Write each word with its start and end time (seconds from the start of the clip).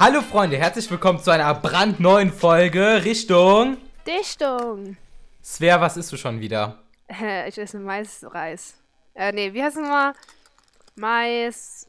Hallo 0.00 0.22
Freunde, 0.22 0.56
herzlich 0.56 0.90
willkommen 0.90 1.18
zu 1.20 1.30
einer 1.30 1.54
brandneuen 1.54 2.32
Folge 2.32 3.04
Richtung 3.04 3.76
Dichtung. 4.06 4.96
Svea, 5.44 5.78
was 5.80 5.98
isst 5.98 6.10
du 6.12 6.16
schon 6.16 6.40
wieder? 6.40 6.78
Äh, 7.08 7.48
ich 7.48 7.58
esse 7.58 7.78
Maisreis. 7.78 8.74
Äh, 9.14 9.32
nee, 9.32 9.52
wie 9.52 9.62
heißt 9.62 9.76
es 9.76 9.82
nochmal? 9.82 10.14
Mais, 10.96 11.86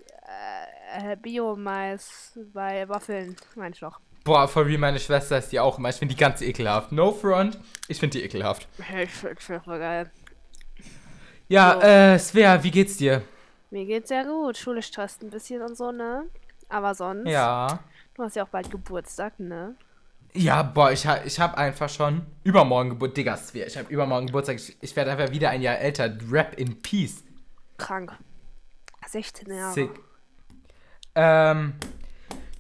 äh, 1.00 1.13
äh, 1.13 1.16
Bio-Mais 1.16 2.38
bei 2.54 2.88
Waffeln, 2.89 3.38
meine 3.55 3.73
ich 3.73 3.79
doch. 3.79 4.00
Boah, 4.25 4.46
for 4.48 4.66
real, 4.66 4.78
meine 4.78 5.00
Schwester 5.00 5.38
ist 5.38 5.52
die 5.54 5.59
auch 5.62 5.78
immer. 5.80 5.89
Ich 5.89 5.96
finde 5.96 6.14
die 6.14 6.20
ganz 6.20 6.41
ekelhaft. 6.41 6.91
No 6.91 7.14
front, 7.14 7.57
ich 7.88 7.98
finde 8.00 8.18
die 8.18 8.25
ekelhaft. 8.25 8.68
Ich 8.78 9.09
finde 9.09 9.39
find 9.39 9.64
voll 9.64 9.80
geil. 9.80 10.12
Ja, 11.48 11.75
So. 11.80 11.88
äh, 11.88 12.20
Svea, 12.20 12.62
wie 12.64 12.71
geht's 12.71 12.98
dir? 12.98 13.21
Mir 13.70 13.86
geht's 13.86 14.09
sehr 14.09 14.25
gut. 14.25 14.57
Schule 14.57 14.82
stresst 14.82 15.23
ein 15.23 15.30
bisschen 15.30 15.62
und 15.62 15.78
so, 15.78 15.91
ne? 15.93 16.25
Aber 16.67 16.93
sonst. 16.93 17.30
Ja. 17.30 17.80
Du 18.21 18.25
hast 18.25 18.35
ja 18.35 18.43
auch 18.43 18.49
bald 18.49 18.70
Geburtstag, 18.70 19.39
ne? 19.39 19.73
Ja, 20.35 20.62
boah, 20.62 20.91
ich, 20.91 21.07
ha 21.07 21.23
ich 21.25 21.39
habe 21.39 21.57
einfach 21.57 21.89
schon 21.89 22.21
übermorgen 22.43 22.91
Geburtstag. 22.91 23.16
Digga, 23.16 23.66
ich 23.66 23.75
habe 23.75 23.91
übermorgen 23.91 24.27
Geburtstag. 24.27 24.57
Ich, 24.57 24.77
ich 24.79 24.95
werde 24.95 25.09
einfach 25.09 25.31
wieder 25.31 25.49
ein 25.49 25.63
Jahr 25.63 25.79
älter. 25.79 26.16
Rap 26.29 26.53
in 26.59 26.84
Peace. 26.84 27.23
Krank. 27.79 28.15
16 29.07 29.52
Jahre. 29.52 29.73
Sick. 29.73 29.89
Ähm, 31.15 31.73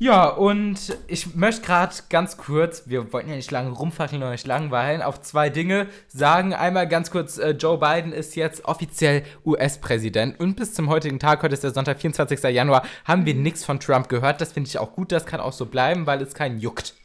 ja, 0.01 0.29
und 0.29 0.97
ich 1.05 1.35
möchte 1.35 1.61
gerade 1.61 1.93
ganz 2.09 2.35
kurz, 2.35 2.87
wir 2.87 3.13
wollten 3.13 3.29
ja 3.29 3.35
nicht 3.35 3.51
lange 3.51 3.69
rumfackeln 3.69 4.23
und 4.23 4.31
nicht 4.31 4.47
langweilen, 4.47 5.03
auf 5.03 5.21
zwei 5.21 5.51
Dinge 5.51 5.89
sagen. 6.07 6.55
Einmal 6.55 6.87
ganz 6.87 7.11
kurz, 7.11 7.37
äh, 7.37 7.51
Joe 7.51 7.77
Biden 7.77 8.11
ist 8.11 8.35
jetzt 8.35 8.65
offiziell 8.65 9.23
US-Präsident 9.45 10.39
und 10.39 10.55
bis 10.55 10.73
zum 10.73 10.89
heutigen 10.89 11.19
Tag, 11.19 11.43
heute 11.43 11.53
ist 11.53 11.63
der 11.63 11.69
Sonntag, 11.69 11.99
24. 11.99 12.41
Januar, 12.45 12.81
haben 13.05 13.27
wir 13.27 13.35
nichts 13.35 13.63
von 13.63 13.79
Trump 13.79 14.09
gehört. 14.09 14.41
Das 14.41 14.53
finde 14.53 14.69
ich 14.69 14.79
auch 14.79 14.93
gut, 14.93 15.11
das 15.11 15.27
kann 15.27 15.39
auch 15.39 15.53
so 15.53 15.67
bleiben, 15.67 16.07
weil 16.07 16.19
es 16.23 16.33
keinen 16.33 16.59
juckt. 16.59 16.95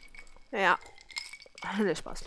Ja. 0.51 0.79
Nee, 1.79 1.93
Spaß. 1.93 2.23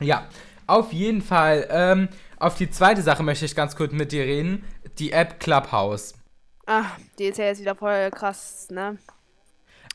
Ja, 0.00 0.28
auf 0.68 0.92
jeden 0.92 1.20
Fall. 1.20 1.66
Ähm, 1.68 2.08
auf 2.38 2.54
die 2.54 2.70
zweite 2.70 3.02
Sache 3.02 3.24
möchte 3.24 3.44
ich 3.44 3.56
ganz 3.56 3.74
kurz 3.74 3.90
mit 3.90 4.12
dir 4.12 4.22
reden. 4.22 4.62
Die 5.00 5.10
App 5.10 5.40
Clubhouse. 5.40 6.14
Ah, 6.64 6.84
die 7.18 7.24
ist 7.24 7.38
ja 7.38 7.46
jetzt 7.46 7.60
wieder 7.60 7.74
voll 7.74 8.12
krass, 8.12 8.68
ne? 8.70 8.98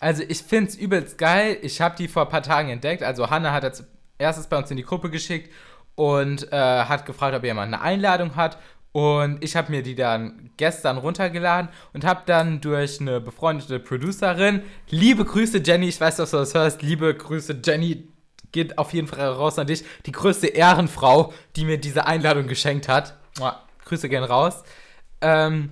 Also 0.03 0.23
ich 0.27 0.43
finde 0.43 0.69
es 0.69 0.75
übelst 0.75 1.17
geil. 1.17 1.57
Ich 1.61 1.79
habe 1.79 1.95
die 1.95 2.09
vor 2.09 2.23
ein 2.23 2.29
paar 2.29 2.43
Tagen 2.43 2.69
entdeckt. 2.69 3.03
Also 3.03 3.29
Hanna 3.29 3.53
hat 3.53 3.63
als 3.63 3.85
erstes 4.17 4.47
bei 4.47 4.57
uns 4.57 4.69
in 4.69 4.75
die 4.75 4.83
Gruppe 4.83 5.09
geschickt 5.09 5.49
und 5.95 6.51
äh, 6.51 6.55
hat 6.57 7.05
gefragt, 7.05 7.35
ob 7.35 7.43
jemand 7.45 7.73
eine 7.73 7.81
Einladung 7.81 8.35
hat. 8.35 8.57
Und 8.91 9.41
ich 9.41 9.55
habe 9.55 9.71
mir 9.71 9.81
die 9.81 9.95
dann 9.95 10.51
gestern 10.57 10.97
runtergeladen 10.97 11.69
und 11.93 12.03
habe 12.03 12.23
dann 12.25 12.59
durch 12.59 12.99
eine 12.99 13.21
befreundete 13.21 13.79
Producerin, 13.79 14.61
liebe 14.89 15.23
Grüße 15.23 15.59
Jenny, 15.65 15.87
ich 15.87 15.99
weiß, 15.99 16.17
dass 16.17 16.31
du 16.31 16.37
das 16.37 16.53
hörst, 16.53 16.81
liebe 16.81 17.15
Grüße 17.15 17.61
Jenny, 17.65 18.07
geht 18.51 18.77
auf 18.77 18.93
jeden 18.93 19.07
Fall 19.07 19.29
raus 19.29 19.57
an 19.57 19.67
dich, 19.67 19.83
die 20.05 20.11
größte 20.11 20.47
Ehrenfrau, 20.47 21.33
die 21.55 21.65
mir 21.65 21.79
diese 21.79 22.05
Einladung 22.05 22.47
geschenkt 22.47 22.87
hat. 22.87 23.17
Mua, 23.39 23.63
Grüße 23.85 24.09
gehen 24.09 24.23
raus. 24.23 24.63
Ähm, 25.21 25.71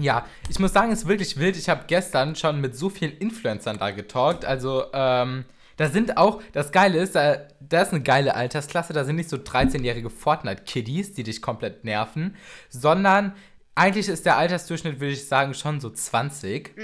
ja, 0.00 0.26
ich 0.48 0.58
muss 0.58 0.72
sagen, 0.72 0.92
es 0.92 1.00
ist 1.00 1.08
wirklich 1.08 1.38
wild. 1.38 1.56
Ich 1.56 1.68
habe 1.68 1.84
gestern 1.86 2.36
schon 2.36 2.60
mit 2.60 2.76
so 2.76 2.90
vielen 2.90 3.12
Influencern 3.12 3.78
da 3.78 3.90
getalkt. 3.90 4.44
Also, 4.44 4.84
ähm, 4.92 5.44
da 5.76 5.88
sind 5.88 6.18
auch, 6.18 6.42
das 6.52 6.72
Geile 6.72 6.98
ist, 6.98 7.14
da, 7.14 7.38
da 7.60 7.80
ist 7.82 7.92
eine 7.92 8.02
geile 8.02 8.34
Altersklasse. 8.34 8.92
Da 8.92 9.04
sind 9.04 9.16
nicht 9.16 9.30
so 9.30 9.38
13-jährige 9.38 10.10
Fortnite-Kiddies, 10.10 11.14
die 11.14 11.22
dich 11.22 11.40
komplett 11.40 11.84
nerven, 11.84 12.36
sondern 12.68 13.32
eigentlich 13.74 14.08
ist 14.08 14.26
der 14.26 14.36
Altersdurchschnitt, 14.36 15.00
würde 15.00 15.14
ich 15.14 15.26
sagen, 15.26 15.54
schon 15.54 15.80
so 15.80 15.88
20. 15.88 16.74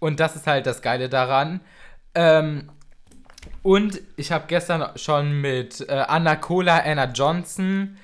Und 0.00 0.20
das 0.20 0.36
ist 0.36 0.46
halt 0.46 0.66
das 0.66 0.82
Geile 0.82 1.08
daran. 1.08 1.60
Ähm, 2.14 2.68
und 3.62 4.00
ich 4.16 4.32
habe 4.32 4.44
gestern 4.48 4.96
schon 4.96 5.40
mit 5.40 5.80
äh, 5.88 5.92
Anna 5.92 6.36
Cola, 6.36 6.78
Anna 6.78 7.06
Johnson 7.06 7.96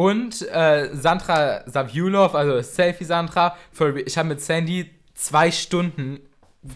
und 0.00 0.48
äh, 0.48 0.88
Sandra 0.94 1.60
Saviulov, 1.66 2.34
also 2.34 2.62
Selfie 2.62 3.04
Sandra, 3.04 3.54
ich 4.06 4.16
habe 4.16 4.28
mit 4.28 4.40
Sandy 4.40 4.88
zwei 5.12 5.50
Stunden 5.50 6.20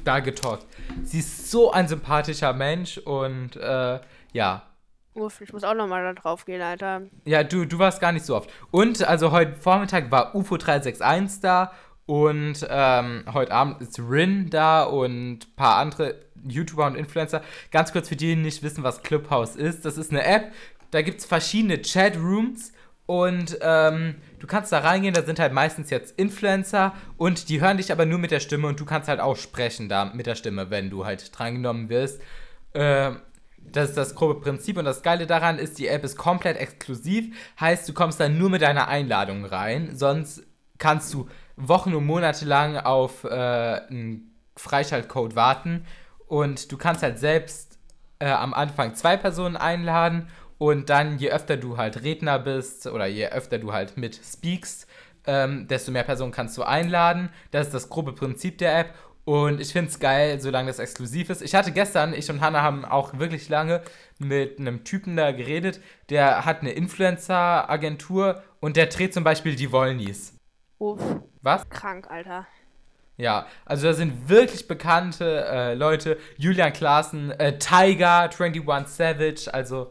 da 0.05 0.21
getalkt. 0.21 0.67
Sie 1.05 1.21
ist 1.21 1.51
so 1.51 1.73
ein 1.73 1.89
sympathischer 1.89 2.53
Mensch 2.53 2.99
und 2.99 3.57
äh, 3.57 3.99
ja. 4.35 4.63
Uff, 5.15 5.41
ich 5.41 5.55
muss 5.55 5.65
auch 5.65 5.73
nochmal 5.73 6.03
da 6.03 6.13
drauf 6.13 6.45
gehen, 6.45 6.61
Alter. 6.61 7.01
Ja, 7.25 7.43
du, 7.45 7.65
du 7.65 7.79
warst 7.79 7.99
gar 7.99 8.13
nicht 8.13 8.27
so 8.27 8.37
oft. 8.37 8.51
Und 8.71 9.03
also 9.03 9.33
heute 9.33 9.55
Vormittag 9.55 10.11
war 10.11 10.35
UFO 10.35 10.59
361 10.59 11.41
da 11.41 11.73
und 12.05 12.67
ähm, 12.69 13.25
heute 13.33 13.53
Abend 13.53 13.81
ist 13.81 13.99
Rin 13.99 14.51
da 14.51 14.83
und 14.83 15.47
ein 15.47 15.57
paar 15.57 15.77
andere 15.77 16.17
YouTuber 16.47 16.89
und 16.89 16.95
Influencer. 16.95 17.41
Ganz 17.71 17.91
kurz 17.91 18.11
für 18.11 18.17
die, 18.17 18.35
die 18.35 18.37
nicht 18.37 18.63
wissen, 18.63 18.85
was 18.85 19.03
Clubhouse 19.03 19.57
ist. 19.57 19.87
Das 19.87 19.97
ist 19.97 20.11
eine 20.11 20.27
App, 20.27 20.53
da 20.91 21.01
gibt 21.01 21.21
es 21.21 21.25
verschiedene 21.25 21.81
Chatrooms 21.81 22.75
und 23.07 23.59
ähm, 23.61 24.17
du 24.39 24.47
kannst 24.47 24.73
da 24.73 24.79
reingehen, 24.79 25.15
da 25.15 25.23
sind 25.23 25.39
halt 25.39 25.53
meistens 25.53 25.91
jetzt 25.91 26.19
Influencer 26.19 26.95
und 27.17 27.49
die 27.49 27.61
hören 27.61 27.77
dich 27.77 27.93
aber 27.93 28.07
nur 28.07 28.19
mit 28.19 28.31
der 28.31 28.41
Stimme 28.41 28.67
und 28.69 28.81
du 28.81 28.87
kannst 28.87 29.09
halt 29.09 29.21
auch 29.21 29.37
sprechen 29.37 29.89
da 29.89 30.07
mit 30.07 30.27
der 30.27 30.35
Stimme, 30.35 30.71
wenn 30.71 30.91
du 30.91 31.05
halt 31.05 31.37
drangenommen 31.37 31.89
wirst. 31.91 32.21
Ähm, 32.73 33.21
das 33.59 33.91
ist 33.91 33.97
das 33.97 34.15
grobe 34.15 34.41
Prinzip 34.41 34.79
und 34.79 34.85
das 34.85 35.03
Geile 35.03 35.27
daran 35.27 35.59
ist, 35.59 35.79
die 35.79 35.89
App 35.89 36.05
ist 36.05 36.17
komplett 36.17 36.57
exklusiv. 36.57 37.35
Heißt, 37.59 37.89
du 37.89 37.93
kommst 37.93 38.21
dann 38.21 38.39
nur 38.39 38.51
mit 38.51 38.63
deiner 38.63 38.89
Einladung 38.89 39.45
rein. 39.45 39.97
Sonst 39.97 40.43
kannst 40.79 41.13
du 41.15 41.29
Wochen 41.57 41.95
und 41.95 42.07
Monate 42.07 42.45
lang 42.45 42.77
auf 42.77 43.25
äh, 43.25 43.29
einen 43.29 44.35
Freischaltcode 44.57 45.35
warten. 45.35 45.87
Und 46.27 46.73
du 46.73 46.77
kannst 46.77 47.03
halt 47.03 47.19
selbst 47.19 47.79
äh, 48.19 48.31
am 48.31 48.55
Anfang 48.55 48.95
zwei 48.95 49.17
Personen 49.17 49.57
einladen. 49.57 50.29
Und 50.65 50.89
dann, 50.89 51.19
je 51.19 51.31
öfter 51.31 51.59
du 51.59 51.77
halt 51.77 52.05
Redner 52.05 52.39
bist 52.39 52.87
oder 52.87 53.05
je 53.05 53.27
öfter 53.27 53.59
du 53.59 53.75
halt 53.75 53.99
mit 53.99 54.19
speakst, 54.25 54.87
ähm, 55.27 55.69
desto 55.69 55.93
mehr 55.93 56.05
Personen 56.05 56.33
kannst 56.33 56.57
du 56.57 56.63
einladen. 56.63 57.29
Das 57.51 57.67
ist 57.67 57.75
das 57.75 57.91
grobe 57.91 58.15
Prinzip 58.15 58.57
der 58.57 58.79
App. 58.79 58.95
Und 59.27 59.61
ich 59.61 59.75
finde 59.75 59.91
es 59.91 59.99
geil, 59.99 60.41
solange 60.41 60.69
das 60.69 60.79
exklusiv 60.79 61.29
ist. 61.29 61.43
Ich 61.43 61.55
hatte 61.55 61.71
gestern, 61.71 62.15
ich 62.15 62.31
und 62.31 62.41
Hannah 62.41 62.63
haben 62.63 62.87
auch 62.87 63.19
wirklich 63.19 63.51
lange 63.51 63.83
mit 64.19 64.59
einem 64.59 64.85
Typen 64.85 65.17
da 65.17 65.33
geredet, 65.33 65.83
der 66.09 66.47
hat 66.47 66.63
eine 66.63 66.71
Influencer-Agentur 66.71 68.43
und 68.61 68.79
der 68.79 68.87
dreht 68.87 69.13
zum 69.13 69.23
Beispiel 69.23 69.57
die 69.57 69.71
Wollnies. 69.71 70.33
Uff, 70.79 71.03
Was? 71.43 71.69
krank, 71.69 72.11
Alter. 72.11 72.47
Ja, 73.19 73.49
also 73.67 73.89
da 73.89 73.93
sind 73.93 74.31
wirklich 74.31 74.67
bekannte 74.67 75.45
äh, 75.45 75.75
Leute. 75.75 76.17
Julian 76.39 76.73
Klaassen, 76.73 77.33
äh, 77.33 77.59
Tiger, 77.59 78.31
21 78.31 78.89
Savage, 78.89 79.53
also 79.53 79.91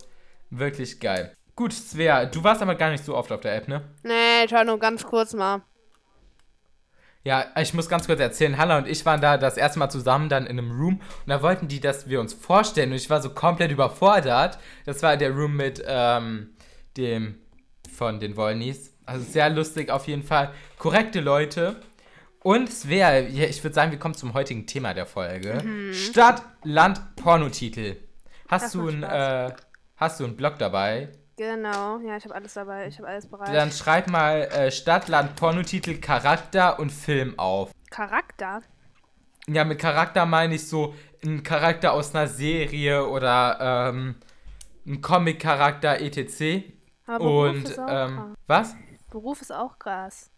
wirklich 0.60 1.00
geil. 1.00 1.36
Gut, 1.56 1.74
Svea, 1.74 2.26
du 2.26 2.44
warst 2.44 2.62
aber 2.62 2.76
gar 2.76 2.90
nicht 2.90 3.04
so 3.06 3.16
oft 3.16 3.32
auf 3.32 3.42
der 3.42 3.56
App, 3.56 3.68
ne? 3.68 3.82
Nee, 4.04 4.46
ich 4.46 4.52
war 4.52 4.64
nur 4.64 4.80
ganz 4.80 5.04
kurz 5.06 5.34
mal. 5.34 5.62
Ja, 7.26 7.46
ich 7.58 7.74
muss 7.74 7.88
ganz 7.88 8.06
kurz 8.08 8.20
erzählen, 8.20 8.58
Hannah 8.58 8.80
und 8.80 8.88
ich 8.88 9.06
waren 9.06 9.22
da 9.22 9.38
das 9.38 9.56
erste 9.56 9.80
Mal 9.80 9.90
zusammen 9.90 10.28
dann 10.28 10.46
in 10.46 10.60
einem 10.60 10.72
Room 10.72 10.96
und 10.96 11.28
da 11.30 11.42
wollten 11.42 11.70
die, 11.70 11.80
dass 11.80 12.10
wir 12.10 12.20
uns 12.20 12.34
vorstellen 12.34 12.90
und 12.90 12.98
ich 12.98 13.10
war 13.10 13.22
so 13.22 13.30
komplett 13.30 13.72
überfordert. 13.72 14.58
Das 14.86 15.02
war 15.04 15.16
der 15.16 15.32
Room 15.32 15.56
mit 15.56 15.82
ähm, 15.88 16.50
dem 16.98 17.38
von 17.96 18.20
den 18.20 18.36
Wollnies. 18.36 18.92
Also 19.06 19.24
sehr 19.24 19.50
lustig 19.50 19.90
auf 19.90 20.08
jeden 20.08 20.24
Fall. 20.24 20.52
Korrekte 20.78 21.22
Leute. 21.22 21.78
Und 22.42 22.70
Svea, 22.70 23.20
ich 23.22 23.64
würde 23.64 23.74
sagen, 23.74 23.92
wir 23.92 24.00
kommen 24.00 24.16
zum 24.16 24.34
heutigen 24.34 24.68
Thema 24.68 24.94
der 24.94 25.06
Folge. 25.06 25.94
Stadt, 25.94 26.42
Land, 26.64 27.16
Pornotitel. 27.16 27.96
Hast 28.50 28.66
Das 28.66 28.72
du 28.74 28.92
Spaß. 28.92 29.52
äh, 29.52 29.56
hast 30.04 30.20
du 30.20 30.26
einen 30.26 30.36
Blog 30.36 30.58
dabei? 30.58 31.10
Genau, 31.36 32.00
ja, 32.00 32.16
ich 32.16 32.24
habe 32.26 32.36
alles 32.36 32.54
dabei, 32.54 32.88
ich 32.88 32.98
habe 33.00 33.08
alles 33.08 33.26
bereit. 33.26 33.54
Dann 33.54 33.72
schreib 33.72 34.08
mal 34.08 34.42
äh, 34.42 34.72
Stadt, 34.72 35.08
Land, 35.08 35.36
Pornotitel, 35.36 36.00
Charakter 36.00 36.80
und 36.80 36.92
Film 36.92 37.38
auf. 37.40 37.72
Charakter? 37.90 38.62
Ja, 39.48 39.64
mit 39.64 39.80
Charakter 39.80 40.26
meine 40.26 40.56
ich 40.56 40.68
so 40.68 40.94
ein 41.24 41.42
Charakter 41.42 41.94
aus 41.94 42.14
einer 42.14 42.28
Serie 42.28 43.08
oder 43.08 43.90
ähm, 43.90 44.16
ein 44.86 45.02
Comic-Charakter 45.02 46.00
etc. 46.00 46.66
Aber 47.08 47.20
Beruf 47.20 47.50
Und 47.50 47.64
ist 47.70 47.80
auch 47.80 47.88
ähm, 47.90 48.16
krass. 48.16 48.38
was? 48.48 48.76
Beruf 49.10 49.42
ist 49.42 49.52
auch 49.52 49.80
krass. 49.80 50.30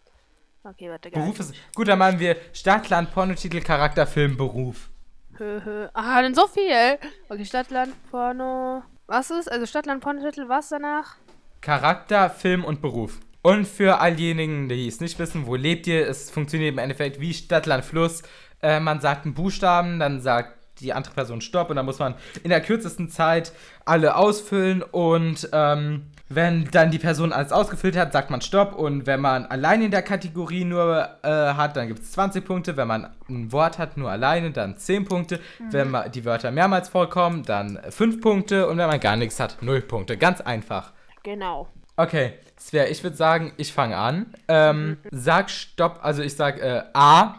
Okay, 0.64 0.90
warte, 0.90 1.12
geil. 1.12 1.22
Beruf 1.22 1.40
ist. 1.40 1.54
Gut, 1.76 1.88
dann 1.88 2.00
machen 2.00 2.20
wir 2.20 2.38
Stadt, 2.54 2.90
Land, 2.90 3.14
Pornotitel, 3.14 3.62
Charakter, 3.62 4.08
Film, 4.08 4.38
Beruf. 4.38 4.90
Hö, 5.38 5.62
hö. 5.64 5.88
Ah, 5.94 6.22
denn 6.22 6.34
so 6.34 6.48
viel. 6.48 6.98
Okay, 7.28 7.46
Stadtland, 7.46 7.94
Porno. 8.10 8.84
Was 9.08 9.30
ist? 9.30 9.52
Also 9.52 9.68
Stadtland, 9.68 10.02
Pornotitel, 10.02 10.50
was 10.50 10.70
danach? 10.70 11.18
Charakter, 11.62 12.30
Film 12.30 12.66
und 12.66 12.82
Beruf. 12.82 13.20
Und 13.44 13.68
für 13.68 14.00
all 14.00 14.16
diejenigen, 14.16 14.68
die 14.68 14.88
es 14.88 15.00
nicht 15.00 15.20
wissen, 15.20 15.46
wo 15.46 15.56
lebt 15.56 15.86
ihr? 15.86 16.08
Es 16.08 16.32
funktioniert 16.32 16.74
im 16.74 16.80
Endeffekt 16.80 17.20
wie 17.20 17.34
Stadt, 17.34 17.68
Land, 17.68 17.86
Fluss. 17.86 18.24
Äh, 18.64 18.80
man 18.80 19.02
sagt 19.02 19.26
einen 19.26 19.36
Buchstaben, 19.36 20.00
dann 20.00 20.22
sagt 20.22 20.58
die 20.80 20.94
andere 20.94 21.14
Person 21.14 21.42
Stopp 21.42 21.70
und 21.70 21.76
dann 21.76 21.86
muss 21.86 22.00
man 22.00 22.16
in 22.44 22.50
der 22.50 22.62
kürzesten 22.62 23.10
Zeit 23.10 23.52
alle 23.86 24.16
ausfüllen 24.16 24.82
und 24.84 25.50
ähm, 25.54 26.08
wenn 26.28 26.66
dann 26.72 26.90
die 26.90 26.98
Person 26.98 27.32
alles 27.32 27.52
ausgefüllt 27.52 27.96
hat, 27.96 28.12
sagt 28.12 28.32
man 28.32 28.42
Stopp 28.42 28.74
und 28.74 29.06
wenn 29.06 29.22
man 29.22 29.46
allein 29.46 29.84
in 29.84 29.92
der 29.92 30.02
Kategorie 30.02 30.66
nur 30.66 31.08
äh, 31.22 31.30
hat, 31.30 31.78
dann 31.78 31.88
gibt 31.88 32.00
es 32.02 32.14
20 32.14 32.44
Punkte. 32.44 32.78
Wenn 32.78 32.88
man 32.88 33.14
ein 33.30 33.52
Wort 33.52 33.78
hat, 33.78 33.96
nur 33.96 34.10
alleine, 34.10 34.50
dann 34.50 34.76
10 34.76 35.06
Punkte. 35.06 35.40
Wenn 35.70 35.92
man 35.92 36.12
die 36.12 36.26
Wörter 36.26 36.50
mehrmals 36.50 36.90
vorkommen, 36.90 37.44
dann 37.44 37.80
5 37.90 38.22
Punkte 38.22 38.68
und 38.68 38.80
wenn 38.80 38.88
man 38.88 39.00
gar 39.00 39.16
nichts 39.16 39.40
hat, 39.40 39.62
0 39.62 39.82
Punkte. 39.82 40.18
Ganz 40.18 40.42
einfach. 40.42 40.94
Genau. 41.22 41.68
Okay, 41.96 42.34
Svea, 42.60 42.86
ich 42.86 43.04
würde 43.04 43.16
sagen, 43.16 43.54
ich 43.58 43.72
fange 43.72 43.96
an. 43.96 44.26
Ähm, 44.48 44.98
sag 45.12 45.52
Stopp, 45.52 46.00
also 46.02 46.24
ich 46.24 46.36
sag 46.36 46.60
äh, 46.60 46.84
A, 46.94 47.36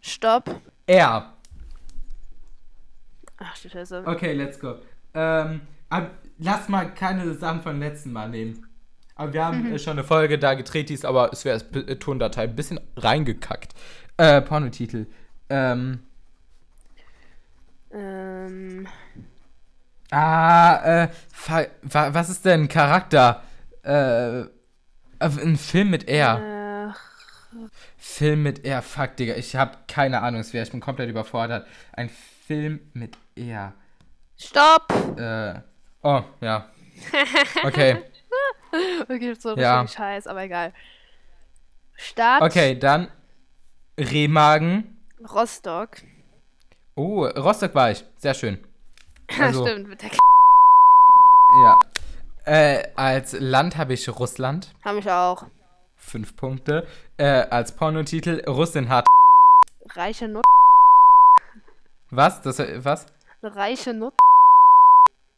Stopp. 0.00 0.60
R. 0.86 1.34
Ach, 3.40 3.56
Scheiße. 3.56 4.04
Okay, 4.06 4.32
let's 4.34 4.58
go. 4.58 4.76
Ähm, 5.14 5.62
ab, 5.88 6.12
lass 6.38 6.68
mal 6.68 6.94
keine 6.94 7.34
Sachen 7.34 7.62
von 7.62 7.80
letzten 7.80 8.12
Mal 8.12 8.28
nehmen. 8.28 8.66
Aber 9.16 9.32
wir 9.32 9.44
haben 9.44 9.74
äh, 9.74 9.78
schon 9.78 9.98
eine 9.98 10.04
Folge 10.04 10.38
da 10.38 10.54
gedreht, 10.54 10.88
die 10.88 10.94
ist 10.94 11.04
aber, 11.04 11.30
es 11.32 11.44
wäre 11.44 11.54
als 11.54 11.64
äh, 11.74 11.96
Tondatei 11.96 12.44
ein 12.44 12.54
bisschen 12.56 12.80
reingekackt. 12.96 13.74
Äh, 14.16 14.40
Pornotitel. 14.42 15.06
Ähm, 15.48 16.00
Ähm, 17.92 18.86
ah, 20.10 21.04
äh, 21.04 21.08
was 21.82 22.30
ist 22.30 22.44
denn 22.44 22.68
Charakter? 22.68 23.42
Äh, 23.82 24.40
äh, 24.40 24.48
ein 25.18 25.56
Film 25.56 25.90
mit 25.90 26.08
R. 26.08 26.92
äh, 26.92 27.68
Film 27.98 28.42
mit 28.44 28.64
R, 28.64 28.80
fuck, 28.82 29.16
Digga, 29.16 29.34
ich 29.34 29.56
hab 29.56 29.88
keine 29.88 30.22
Ahnung, 30.22 30.40
es 30.40 30.52
wäre, 30.52 30.64
ich 30.64 30.70
bin 30.70 30.80
komplett 30.80 31.10
überfordert. 31.10 31.66
Ein 31.92 32.08
Film 32.08 32.26
mit 32.50 33.16
R. 33.36 33.72
Stopp! 34.36 34.92
Äh, 35.18 35.60
oh, 36.02 36.22
ja. 36.40 36.70
Okay, 37.64 38.02
Okay, 39.08 39.34
so 39.38 39.56
Ja. 39.56 39.86
scheiß, 39.86 40.26
aber 40.26 40.42
egal. 40.42 40.72
Stadt 41.96 42.42
okay, 42.42 42.78
dann 42.78 43.08
Remagen. 43.98 44.96
Rostock. 45.34 45.98
Oh, 46.94 47.24
Rostock 47.26 47.74
war 47.74 47.90
ich, 47.90 48.04
sehr 48.16 48.34
schön. 48.34 48.58
Also, 49.38 49.64
Stimmt, 49.66 49.88
mit 49.88 50.02
der 50.02 50.10
K 50.10 50.16
ja. 51.62 51.78
Äh, 52.44 52.88
als 52.96 53.32
Land 53.38 53.76
habe 53.76 53.94
ich 53.94 54.08
Russland, 54.08 54.74
Hab 54.84 54.96
ich 54.96 55.10
auch. 55.10 55.46
fünf 55.96 56.36
Punkte. 56.36 56.86
Äh, 57.16 57.24
als 57.50 57.72
Pornotitel 57.72 58.42
Russin 58.48 58.88
hat. 58.88 59.06
Reiche 59.94 60.26
Nut. 60.28 60.44
Was? 62.10 62.42
Das, 62.42 62.58
äh, 62.58 62.84
was? 62.84 63.06
Reiche 63.42 63.94
Nut. 63.94 64.14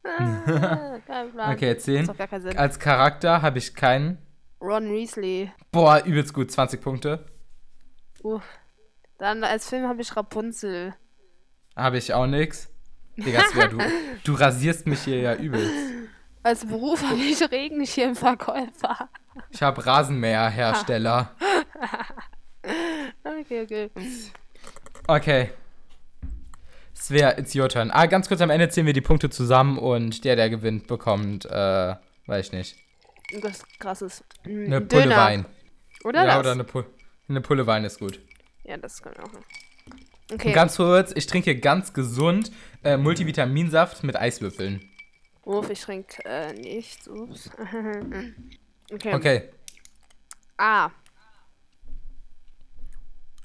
Ah, 0.04 0.98
kein 1.06 1.30
Plan. 1.30 1.52
Okay, 1.54 1.74
Das 1.74 1.84
10. 1.84 2.06
macht 2.06 2.18
gar 2.18 2.26
keinen 2.26 2.42
Sinn. 2.42 2.58
Als 2.58 2.78
Charakter 2.80 3.40
habe 3.40 3.58
ich 3.58 3.74
keinen. 3.76 4.18
Ron 4.60 4.92
Weasley. 4.92 5.52
Boah, 5.70 6.02
übelst 6.04 6.34
gut, 6.34 6.50
20 6.50 6.80
Punkte. 6.80 7.24
Uff. 8.22 8.42
Dann 9.18 9.44
als 9.44 9.68
Film 9.68 9.86
habe 9.86 10.02
ich 10.02 10.14
Rapunzel. 10.16 10.94
Habe 11.76 11.98
ich 11.98 12.12
auch 12.12 12.26
nix. 12.26 12.68
Digga, 13.16 13.42
Svea, 13.42 13.68
du, 13.68 13.78
du 14.24 14.34
rasierst 14.34 14.86
mich 14.88 15.02
hier 15.02 15.20
ja 15.20 15.34
übelst. 15.34 15.72
Als 16.42 16.66
Beruf 16.66 17.02
habe 17.04 17.20
ich 17.20 17.40
Regenschirmverkäufer. 17.48 19.08
Ich 19.50 19.62
habe 19.62 19.86
Rasenmäherhersteller. 19.86 21.30
Okay, 23.24 23.62
okay. 23.62 23.90
Okay. 25.08 25.50
Svea, 27.02 27.36
it's 27.36 27.52
your 27.56 27.68
turn. 27.68 27.90
Ah, 27.90 28.06
ganz 28.06 28.28
kurz 28.28 28.40
am 28.40 28.50
Ende 28.50 28.68
zählen 28.68 28.86
wir 28.86 28.92
die 28.92 29.00
Punkte 29.00 29.28
zusammen 29.28 29.76
und 29.76 30.24
der, 30.24 30.36
der 30.36 30.48
gewinnt, 30.50 30.86
bekommt, 30.86 31.46
äh, 31.46 31.96
weiß 32.26 32.46
ich 32.46 32.52
nicht, 32.52 32.76
Das 33.40 33.64
krasses. 33.80 34.22
Mm, 34.44 34.66
eine 34.66 34.76
ein 34.76 34.88
Pulle 34.88 35.02
Döner. 35.02 35.16
Wein. 35.16 35.46
Oder 36.04 36.20
ja, 36.20 36.26
das? 36.26 36.38
oder 36.38 36.52
eine, 36.52 36.64
Pu 36.64 36.84
eine 37.28 37.40
Pulle 37.40 37.66
Wein 37.66 37.84
ist 37.84 37.98
gut. 37.98 38.20
Ja, 38.62 38.76
das 38.76 39.02
kann 39.02 39.14
auch. 39.14 39.32
noch. 39.32 39.40
Und 40.30 40.40
Okay. 40.40 40.52
ganz 40.52 40.76
kurz, 40.76 41.12
ich 41.14 41.26
trinke 41.26 41.58
ganz 41.58 41.92
gesund 41.92 42.52
äh, 42.84 42.96
Multivitaminsaft 42.96 44.04
mit 44.04 44.16
Eiswürfeln. 44.16 44.88
Uff, 45.44 45.68
ich 45.70 45.80
trinke 45.80 46.24
äh, 46.24 46.52
nichts. 46.54 47.08
Ups. 47.08 47.50
okay. 48.92 49.14
Okay, 49.14 49.50
A. 50.56 50.90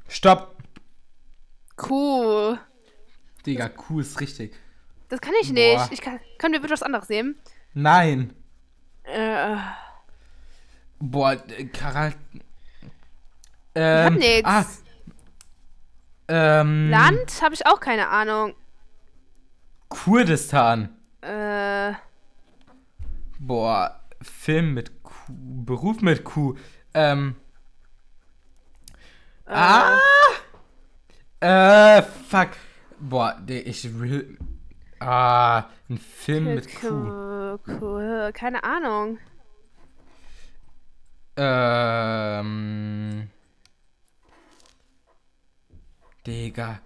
stopp. 0.07 0.55
Cool. 1.89 2.59
Digga, 3.47 3.69
Kuh 3.69 4.01
ist 4.01 4.19
richtig. 4.19 4.53
Das 5.09 5.21
kann 5.21 5.33
ich 5.41 5.51
nicht. 5.51 5.77
Boah. 5.77 5.89
Ich 5.91 6.01
kann, 6.01 6.19
können 6.37 6.53
wir 6.53 6.61
bitte 6.61 6.73
was 6.73 6.83
anderes 6.83 7.07
nehmen? 7.07 7.39
Nein. 7.73 8.33
Äh, 9.03 9.55
Boah, 10.99 11.33
äh, 11.33 11.63
ich 11.63 11.81
Ähm, 13.75 14.05
hab 14.05 14.13
nix. 14.13 14.41
Ah, 14.43 14.65
ähm, 16.27 16.89
Land 16.89 17.41
habe 17.41 17.55
ich 17.55 17.65
auch 17.65 17.79
keine 17.79 18.09
Ahnung. 18.09 18.53
Kurdistan. 19.87 20.89
Äh, 21.21 21.93
Boah, 23.39 24.01
Film 24.21 24.73
mit 24.73 25.03
Kuh, 25.03 25.13
Beruf 25.29 26.01
mit 26.01 26.25
Kuh. 26.25 26.55
Ähm. 26.93 27.35
Ah! 29.45 29.99
Äh, 31.39 32.01
fuck. 32.01 32.49
Boah, 32.99 33.39
nee, 33.47 33.59
ich 33.59 33.99
will. 33.99 34.37
Ah, 34.99 35.65
ein 35.89 35.97
Film 35.97 36.55
mit 36.55 36.75
Kuh. 36.75 37.57
Kuh. 37.63 37.79
Kuh. 37.79 38.31
Keine 38.33 38.63
Ahnung. 38.63 39.19
Ähm. 41.35 43.29
Digga. 46.25 46.79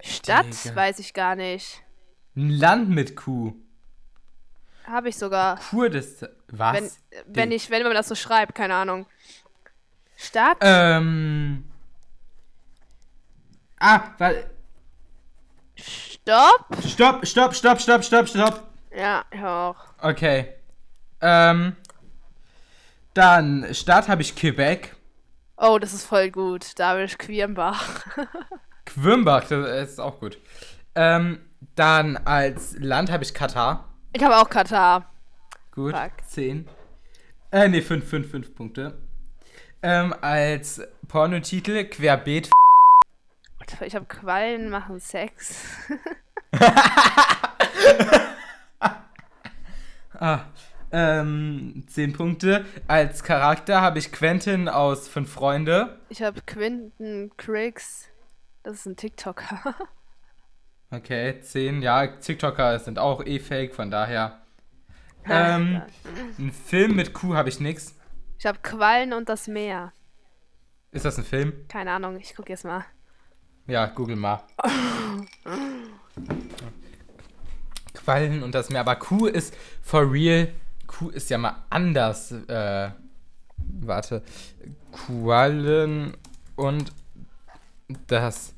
Stadt 0.00 0.46
Digga. 0.64 0.76
weiß 0.76 0.98
ich 0.98 1.14
gar 1.14 1.34
nicht. 1.36 1.82
Ein 2.36 2.50
Land 2.50 2.90
mit 2.90 3.16
Kuh. 3.16 3.54
Habe 4.84 5.08
ich 5.08 5.16
sogar. 5.16 5.58
Kurdistan. 5.70 6.28
Was? 6.48 6.74
Wenn, 6.74 6.90
wenn 7.26 7.52
ich, 7.52 7.70
wenn 7.70 7.82
man 7.82 7.94
das 7.94 8.08
so 8.08 8.14
schreibt, 8.14 8.54
keine 8.54 8.74
Ahnung. 8.74 9.06
Stadt? 10.16 10.58
Ähm. 10.60 11.64
Ah, 13.80 14.02
weil. 14.18 14.50
Stopp? 15.76 16.76
Stopp, 16.86 17.26
stopp, 17.26 17.54
stopp, 17.54 17.80
stopp, 17.80 18.04
stopp, 18.04 18.28
stopp. 18.28 18.62
Ja, 18.96 19.24
ich 19.30 19.42
auch. 19.42 19.76
Okay. 20.00 20.48
Ähm. 21.20 21.76
Dann, 23.14 23.74
Stadt 23.74 24.08
habe 24.08 24.22
ich 24.22 24.36
Quebec. 24.36 24.94
Oh, 25.56 25.78
das 25.78 25.92
ist 25.92 26.04
voll 26.04 26.30
gut. 26.30 26.78
Da 26.78 26.90
habe 26.90 27.02
ich 27.02 27.18
Quirnbach. 27.18 28.06
Quirmbach, 28.86 29.44
das 29.48 29.90
ist 29.90 30.00
auch 30.00 30.20
gut. 30.20 30.38
Ähm, 30.94 31.40
dann 31.74 32.16
als 32.16 32.76
Land 32.78 33.10
habe 33.10 33.24
ich 33.24 33.34
Katar. 33.34 33.88
Ich 34.12 34.22
habe 34.22 34.36
auch 34.36 34.48
Katar. 34.48 35.10
Gut. 35.72 35.96
Fuck. 35.96 36.12
10. 36.28 36.68
Äh, 37.50 37.68
nee, 37.68 37.82
5, 37.82 38.08
5, 38.08 38.30
5 38.30 38.54
Punkte. 38.54 38.98
Ähm, 39.82 40.14
als 40.20 40.80
Pornotitel 41.08 41.84
Querbeet. 41.84 42.50
Ich 43.80 43.94
habe 43.94 44.06
Quallen 44.06 44.70
machen 44.70 45.00
Sex. 45.00 45.64
Ah, 50.20 50.46
ähm, 50.90 51.84
10 51.86 52.12
Punkte. 52.12 52.64
Als 52.88 53.22
Charakter 53.22 53.80
habe 53.80 54.00
ich 54.00 54.10
Quentin 54.10 54.68
aus 54.68 55.06
Fünf 55.06 55.32
Freunde. 55.32 56.00
Ich 56.08 56.22
habe 56.22 56.40
Quinton 56.44 57.30
Criggs. 57.36 58.08
Das 58.64 58.76
ist 58.76 58.86
ein 58.86 58.96
TikToker. 58.96 59.74
Okay, 60.90 61.38
10. 61.38 61.82
Ja, 61.82 62.06
TikToker 62.06 62.78
sind 62.78 62.98
auch 62.98 63.22
eh 63.26 63.40
fake, 63.40 63.74
von 63.74 63.90
daher. 63.90 64.40
Ähm, 65.28 65.82
ein 66.38 66.50
Film 66.50 66.96
mit 66.96 67.12
Kuh 67.12 67.34
habe 67.34 67.50
ich 67.50 67.60
nix. 67.60 67.94
Ich 68.38 68.46
habe 68.46 68.58
Quallen 68.62 69.12
und 69.12 69.28
das 69.28 69.48
Meer. 69.48 69.92
Ist 70.90 71.04
das 71.04 71.18
ein 71.18 71.24
Film? 71.24 71.68
Keine 71.68 71.92
Ahnung, 71.92 72.16
ich 72.18 72.34
gucke 72.34 72.48
jetzt 72.48 72.64
mal. 72.64 72.86
Ja, 73.68 73.86
google 73.86 74.16
mal. 74.16 74.40
Quallen 77.94 78.42
und 78.42 78.54
das 78.54 78.70
Meer. 78.70 78.80
Aber 78.80 78.96
Kuh 78.96 79.26
ist 79.26 79.54
for 79.82 80.10
real. 80.10 80.48
Kuh 80.86 81.10
ist 81.10 81.28
ja 81.30 81.38
mal 81.38 81.56
anders. 81.70 82.32
Äh, 82.32 82.90
warte. 83.80 84.22
Quallen 84.92 86.16
und 86.56 86.92
das 88.06 88.54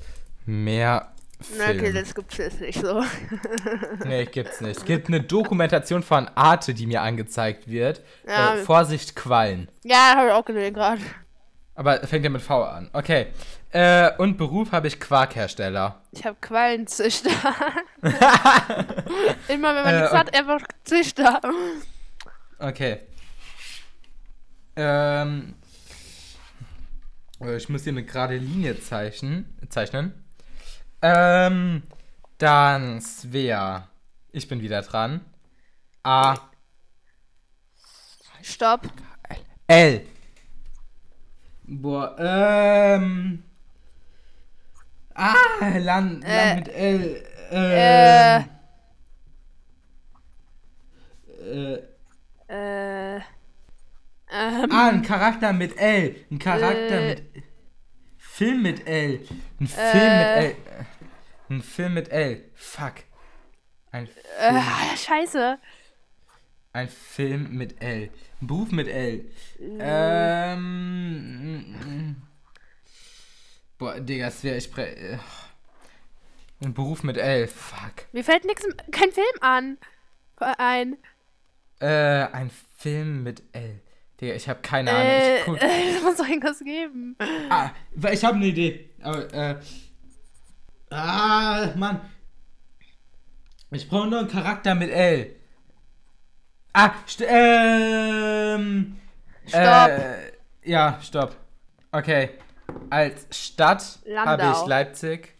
Meer. 0.46 1.12
Na, 1.56 1.64
Okay, 1.70 1.78
Film. 1.80 1.94
das 1.94 2.14
gibt's 2.14 2.36
jetzt 2.36 2.60
nicht 2.60 2.80
so. 2.80 3.02
Nee, 4.04 4.26
gibt's 4.26 4.60
nicht. 4.60 4.76
Es 4.78 4.84
gibt 4.84 5.08
eine 5.08 5.22
Dokumentation 5.22 6.02
von 6.02 6.28
Arte, 6.34 6.74
die 6.74 6.86
mir 6.86 7.00
angezeigt 7.02 7.68
wird. 7.68 8.02
Ja. 8.26 8.54
Äh, 8.56 8.58
Vorsicht, 8.58 9.16
Quallen. 9.16 9.68
ja, 9.82 10.14
habe 10.16 10.28
ich 10.28 10.32
auch 10.34 10.44
gesehen 10.44 10.74
gerade. 10.74 11.00
Aber 11.74 12.06
fängt 12.06 12.24
ja 12.24 12.30
mit 12.30 12.42
V 12.42 12.62
an. 12.64 12.90
Okay. 12.92 13.28
Äh, 13.70 14.10
und 14.18 14.36
Beruf 14.36 14.72
habe 14.72 14.88
ich 14.88 14.98
Quarkhersteller. 15.00 16.02
Ich 16.12 16.24
habe 16.26 16.36
Quallenzüchter. 16.40 17.30
Immer 19.48 19.74
wenn 19.74 19.84
man 19.84 19.94
Äh, 19.94 20.00
nichts 20.00 20.12
hat, 20.14 20.34
einfach 20.36 20.60
Züchter. 20.84 21.40
Okay. 22.58 23.00
Ähm. 24.76 25.54
äh, 27.40 27.56
Ich 27.56 27.68
muss 27.68 27.84
hier 27.84 27.92
eine 27.92 28.04
gerade 28.04 28.36
Linie 28.36 28.80
zeichnen. 28.80 29.56
zeichnen. 29.68 30.24
Ähm. 31.02 31.82
Dann 32.38 33.00
Svea. 33.00 33.88
Ich 34.32 34.48
bin 34.48 34.60
wieder 34.62 34.82
dran. 34.82 35.20
A. 36.02 36.34
Stopp. 38.42 38.88
L. 39.66 40.06
Boah, 41.72 42.16
ähm. 42.18 43.44
Ah, 45.14 45.34
Land, 45.78 46.24
Land 46.24 46.24
Äh, 46.24 46.54
mit 46.56 46.68
L. 46.68 47.24
Äh. 47.52 48.36
Ähm. 48.36 48.44
Äh. 52.48 53.14
Äh. 53.16 53.16
Ähm. 53.16 53.22
Ah, 54.72 54.88
ein 54.88 55.02
Charakter 55.02 55.52
mit 55.52 55.76
L. 55.78 56.16
Ein 56.30 56.38
Charakter 56.40 57.00
Äh. 57.00 57.08
mit. 57.08 57.44
Film 58.16 58.62
mit 58.62 58.86
L. 58.88 59.20
Ein 59.60 59.66
Film 59.68 59.94
Äh. 59.94 60.18
mit 60.18 60.44
L. 60.44 60.56
Ein 61.50 61.62
Film 61.62 61.94
mit 61.94 62.08
L. 62.10 62.44
Fuck. 62.54 62.94
Ein, 63.92 64.08
Äh, 64.40 64.60
scheiße. 64.96 65.58
Ein 66.72 66.88
Film 66.88 67.56
mit 67.56 67.82
L. 67.82 68.10
Ein 68.40 68.46
Beruf 68.46 68.70
mit 68.70 68.86
L. 68.88 69.24
Äh. 69.58 70.52
Ähm. 70.52 72.16
Boah, 73.78 73.98
Digga, 74.00 74.26
das 74.26 74.44
wäre 74.44 74.56
ich. 74.56 74.76
Äh. 74.78 75.18
ein 76.62 76.72
Beruf 76.74 77.02
mit 77.02 77.16
L. 77.16 77.48
Fuck. 77.48 78.06
Mir 78.12 78.22
fällt 78.24 78.44
nix, 78.44 78.62
kein 78.92 79.10
Film 79.12 79.26
an. 79.40 79.78
Ein. 80.36 80.96
Äh, 81.80 82.26
ein 82.32 82.50
Film 82.76 83.22
mit 83.24 83.42
L. 83.52 83.80
Digga, 84.20 84.34
ich 84.34 84.48
habe 84.48 84.60
keine 84.60 84.90
Ahnung. 84.92 85.06
Äh, 85.06 85.38
Ich 85.40 85.44
guck. 85.46 85.58
es 85.60 86.02
muss 86.02 86.16
doch 86.16 86.28
irgendwas 86.28 86.60
geben. 86.60 87.16
Ah, 87.48 87.70
ich 88.12 88.24
habe 88.24 88.36
eine 88.36 88.46
Idee. 88.46 88.90
Aber, 89.02 89.32
äh. 89.32 89.56
Ah, 90.90 91.72
Mann. 91.76 92.00
Ich 93.72 93.88
brauche 93.88 94.08
nur 94.08 94.18
einen 94.20 94.28
Charakter 94.28 94.74
mit 94.74 94.90
L. 94.90 95.39
Ah, 96.72 96.92
st 97.06 97.24
ähm. 97.26 99.00
Stopp. 99.46 99.88
Äh, 99.88 100.32
ja, 100.64 100.98
stopp. 101.02 101.36
Okay. 101.90 102.30
Als 102.90 103.26
Stadt 103.30 103.98
habe 104.14 104.52
ich 104.52 104.66
Leipzig. 104.66 105.34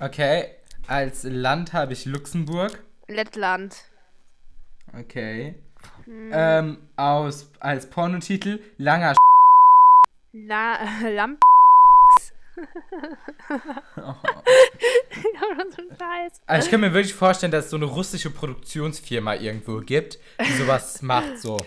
Okay. 0.00 0.54
Als 0.86 1.24
Land 1.24 1.74
habe 1.74 1.92
ich 1.92 2.06
Luxemburg. 2.06 2.82
Lettland. 3.06 3.76
Okay. 4.98 5.54
Hm. 6.04 6.30
Ähm, 6.32 6.78
aus, 6.96 7.50
als 7.60 7.90
Pornotitel 7.90 8.60
langer 8.78 9.14
La 10.32 10.78
Lamp. 11.08 11.40
Scheiß. 15.98 16.40
Also 16.46 16.64
ich 16.66 16.70
kann 16.70 16.80
mir 16.80 16.92
wirklich 16.92 17.14
vorstellen, 17.14 17.52
dass 17.52 17.66
es 17.66 17.70
so 17.70 17.76
eine 17.76 17.86
russische 17.86 18.30
Produktionsfirma 18.30 19.34
irgendwo 19.36 19.78
gibt, 19.80 20.18
die 20.40 20.52
sowas 20.52 21.02
macht 21.02 21.38
so. 21.38 21.56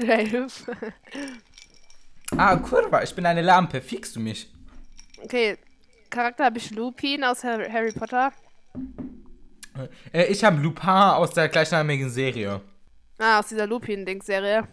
Ah, 2.38 2.56
kurwa, 2.56 3.04
ich 3.04 3.14
bin 3.14 3.26
eine 3.26 3.42
Lampe, 3.42 3.82
fickst 3.82 4.16
du 4.16 4.22
mich? 4.22 4.50
Okay. 5.22 5.58
Charakter 6.10 6.46
habe 6.46 6.60
ich 6.60 6.72
Lupin 6.72 7.26
aus 7.26 7.44
Har- 7.44 7.70
Harry 7.70 7.92
Potter. 7.92 8.32
Äh, 10.14 10.28
ich 10.28 10.42
habe 10.42 10.62
Lupin 10.62 10.88
aus 10.90 11.32
der 11.32 11.50
gleichnamigen 11.50 12.10
Serie. 12.10 12.62
Ah, 13.20 13.40
aus 13.40 13.48
dieser 13.50 13.68
Lupin-Dings-Serie. 13.68 14.66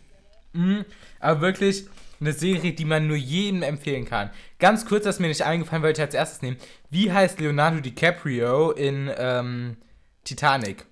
Mhm, 0.53 0.85
aber 1.19 1.41
wirklich 1.41 1.87
eine 2.21 2.33
Serie, 2.33 2.73
die 2.73 2.85
man 2.85 3.07
nur 3.07 3.17
jedem 3.17 3.63
empfehlen 3.63 4.05
kann. 4.05 4.31
Ganz 4.59 4.87
kurz, 4.87 5.05
das 5.05 5.21
mir 5.21 5.29
nicht 5.29 5.43
eingefallen, 5.43 5.83
wollte 5.83 6.01
ich 6.01 6.07
als 6.07 6.15
erstes 6.15 6.43
nehmen. 6.43 6.57
Wie 6.91 7.13
heißt 7.13 7.39
Leonardo 7.41 7.81
DiCaprio 7.81 8.73
in 8.73 9.11
ähm, 9.17 9.77
Titanic? 10.25 10.87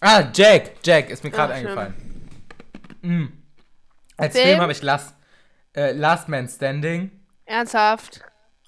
Ah, 0.00 0.30
Jack. 0.34 0.72
Jack 0.84 1.10
ist 1.10 1.24
mir 1.24 1.30
gerade 1.30 1.54
Ach, 1.54 1.58
stimmt. 1.58 1.78
eingefallen. 1.78 2.30
Mhm. 3.02 3.32
Als 4.16 4.34
Film? 4.34 4.46
Film, 4.48 4.60
habe 4.60 4.72
ich 4.72 4.82
Last, 4.82 5.14
äh, 5.74 5.92
Last 5.92 6.28
Man 6.28 6.48
Standing. 6.48 7.10
Ernsthaft. 7.46 8.20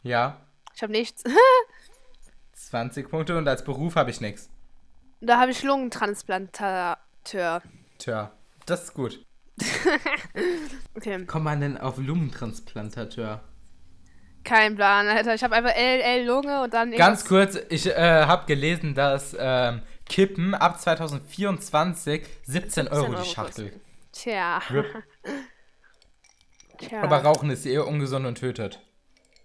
Ja. 0.02 0.38
Ich 0.74 0.82
habe 0.82 0.92
nichts. 0.92 1.22
20 2.54 3.10
Punkte 3.10 3.36
und 3.36 3.46
als 3.46 3.62
Beruf 3.64 3.96
habe 3.96 4.10
ich 4.10 4.22
nichts. 4.22 4.48
da 5.20 5.38
habe 5.38 5.50
ich 5.50 5.62
Lungentransplantateur. 5.62 7.62
Tja, 7.98 8.32
das 8.64 8.84
ist 8.84 8.94
gut. 8.94 9.22
Okay. 10.94 11.24
Kommt 11.26 11.44
man 11.44 11.60
denn 11.60 11.78
auf 11.78 11.98
Lungentransplantateur? 11.98 13.42
Kein 14.44 14.74
Plan, 14.74 15.06
Alter. 15.06 15.34
Ich 15.34 15.42
habe 15.44 15.54
einfach 15.54 15.74
L, 15.74 16.00
L, 16.00 16.26
Lunge 16.26 16.62
und 16.62 16.74
dann 16.74 16.90
Ganz 16.92 17.24
kurz, 17.24 17.56
ich 17.68 17.86
äh, 17.86 18.24
habe 18.26 18.46
gelesen, 18.46 18.94
dass 18.94 19.36
ähm, 19.38 19.82
Kippen 20.06 20.54
ab 20.54 20.80
2024 20.80 22.26
17 22.44 22.88
Euro 22.88 23.06
die 23.06 23.14
Euro 23.14 23.24
Schachtel. 23.24 23.80
Tja. 24.12 24.58
RIP. 24.70 24.86
Tja. 26.78 27.02
Aber 27.02 27.18
Rauchen 27.22 27.50
ist 27.50 27.64
eher 27.64 27.86
ungesund 27.86 28.26
und 28.26 28.36
tötet. 28.38 28.80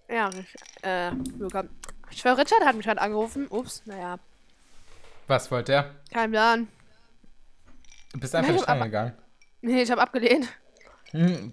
Ja, 0.08 0.30
ich, 0.30 0.84
äh, 0.84 1.10
Luca. 1.38 1.64
Ich 2.10 2.18
schwör, 2.20 2.36
Richard 2.36 2.64
hat 2.64 2.74
mich 2.74 2.86
gerade 2.86 3.00
angerufen. 3.00 3.46
Ups, 3.48 3.82
naja. 3.86 4.18
Was 5.26 5.50
wollte 5.50 5.72
er? 5.72 5.94
Kein 6.12 6.30
Plan. 6.30 6.68
Du 8.12 8.20
bist 8.20 8.34
einfach 8.34 8.52
nicht 8.52 8.68
aber- 8.68 8.80
rangegangen. 8.80 9.12
Nee, 9.60 9.82
ich 9.82 9.90
habe 9.90 10.00
abgelehnt. 10.02 10.48
Hm. 11.10 11.52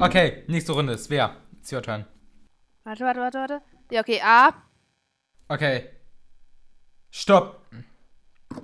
Okay, 0.00 0.44
nächste 0.46 0.72
Runde. 0.72 0.96
Svea, 0.98 1.36
it's 1.58 1.72
your 1.72 1.82
turn. 1.82 2.04
Warte, 2.84 3.04
warte, 3.04 3.20
warte, 3.20 3.38
warte. 3.38 3.62
Ja, 3.90 4.00
okay. 4.00 4.20
A, 4.22 4.52
Okay. 5.50 5.88
Stopp. 7.10 7.66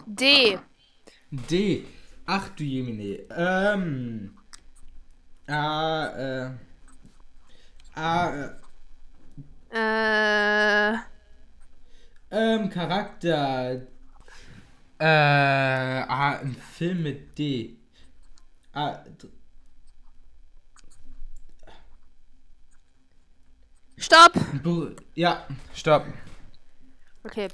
D. 0.06 0.58
D. 1.30 1.84
Ach 2.26 2.48
du 2.50 2.62
Jemine. 2.62 3.24
Ähm. 3.30 4.36
A, 5.46 6.06
äh. 6.08 6.50
A, 7.94 8.50
äh. 9.72 10.92
Äh, 10.92 10.98
Ähm, 12.30 12.68
Charakter. 12.68 13.86
Äh, 14.98 15.04
ah, 15.06 16.38
ein 16.40 16.54
Film 16.54 17.02
mit 17.02 17.38
D. 17.38 17.76
Ah, 18.72 18.98
Stopp. 23.96 24.32
Ja, 25.14 25.46
stopp. 25.72 26.04
Okay. 27.24 27.48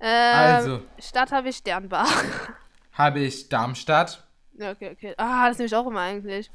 Ähm, 0.00 0.34
Also. 0.34 0.82
Stadt 0.98 1.30
habe 1.32 1.48
ich 1.50 1.56
Sternbach. 1.56 2.08
Habe 2.94 3.20
ich 3.20 3.48
Darmstadt, 3.48 4.22
okay, 4.54 4.90
okay. 4.90 5.14
Ah, 5.16 5.48
das 5.48 5.56
nehme 5.56 5.66
ich 5.66 5.74
auch 5.74 5.86
immer 5.86 6.00
eigentlich. 6.00 6.50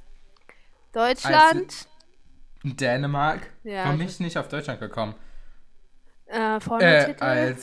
Deutschland. 0.93 1.87
Dänemark. 2.63 3.49
Ja, 3.63 3.85
Warum 3.85 3.93
ich 3.93 3.97
bin 3.99 4.07
ich 4.07 4.19
nicht 4.19 4.37
auf 4.37 4.47
Deutschland 4.47 4.79
gekommen? 4.79 5.15
Äh, 6.27 6.57
Äh, 6.57 6.59
Folgentitel. 6.59 7.57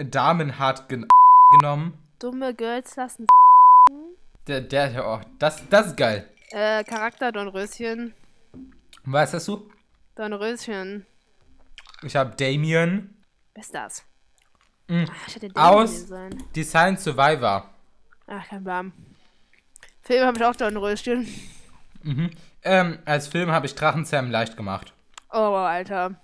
Als 0.00 0.10
Damenhart 0.10 0.88
gen 0.88 1.06
genommen. 1.50 1.92
Dumme 2.18 2.54
Girls 2.54 2.96
lassen. 2.96 3.26
Der, 4.46 4.60
der, 4.62 5.06
oh, 5.06 5.20
das, 5.38 5.62
das 5.68 5.88
ist 5.88 5.96
geil. 5.96 6.28
Äh, 6.50 6.84
Charakter 6.84 7.30
Dornröschen. 7.32 8.14
Was 9.04 9.34
hast 9.34 9.48
du? 9.48 9.70
Dornröschen. 10.16 11.06
Ich 12.02 12.16
habe 12.16 12.34
Damien. 12.36 13.14
Wer 13.54 13.62
ist 13.62 13.74
das? 13.74 14.04
Mm. 14.88 15.04
Ach, 15.08 15.28
ich 15.28 15.34
hätte 15.36 15.50
Aus- 15.54 16.06
Damien 16.08 16.30
sein. 16.32 16.44
Design 16.56 16.96
Survivor. 16.96 17.68
Ach, 18.26 18.48
kein 18.48 18.64
Plan. 18.64 18.92
Film 20.02 20.26
habe 20.26 20.38
ich 20.38 20.44
auch 20.44 20.56
Dornröschen. 20.56 21.28
Mhm. 22.02 22.30
Ähm, 22.62 22.98
als 23.04 23.28
Film 23.28 23.50
habe 23.50 23.66
ich 23.66 23.74
Drachenzähmen 23.74 24.30
leicht 24.30 24.56
gemacht. 24.56 24.92
Oh, 25.32 25.36
Alter. 25.54 26.14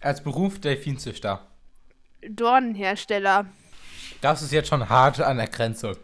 Als 0.00 0.22
Beruf 0.22 0.60
Delfinzüchter. 0.60 1.46
Dornenhersteller. 2.28 3.46
Das 4.20 4.42
ist 4.42 4.52
jetzt 4.52 4.68
schon 4.68 4.88
hart 4.88 5.20
an 5.20 5.36
der 5.38 5.48
Grenze. 5.48 5.96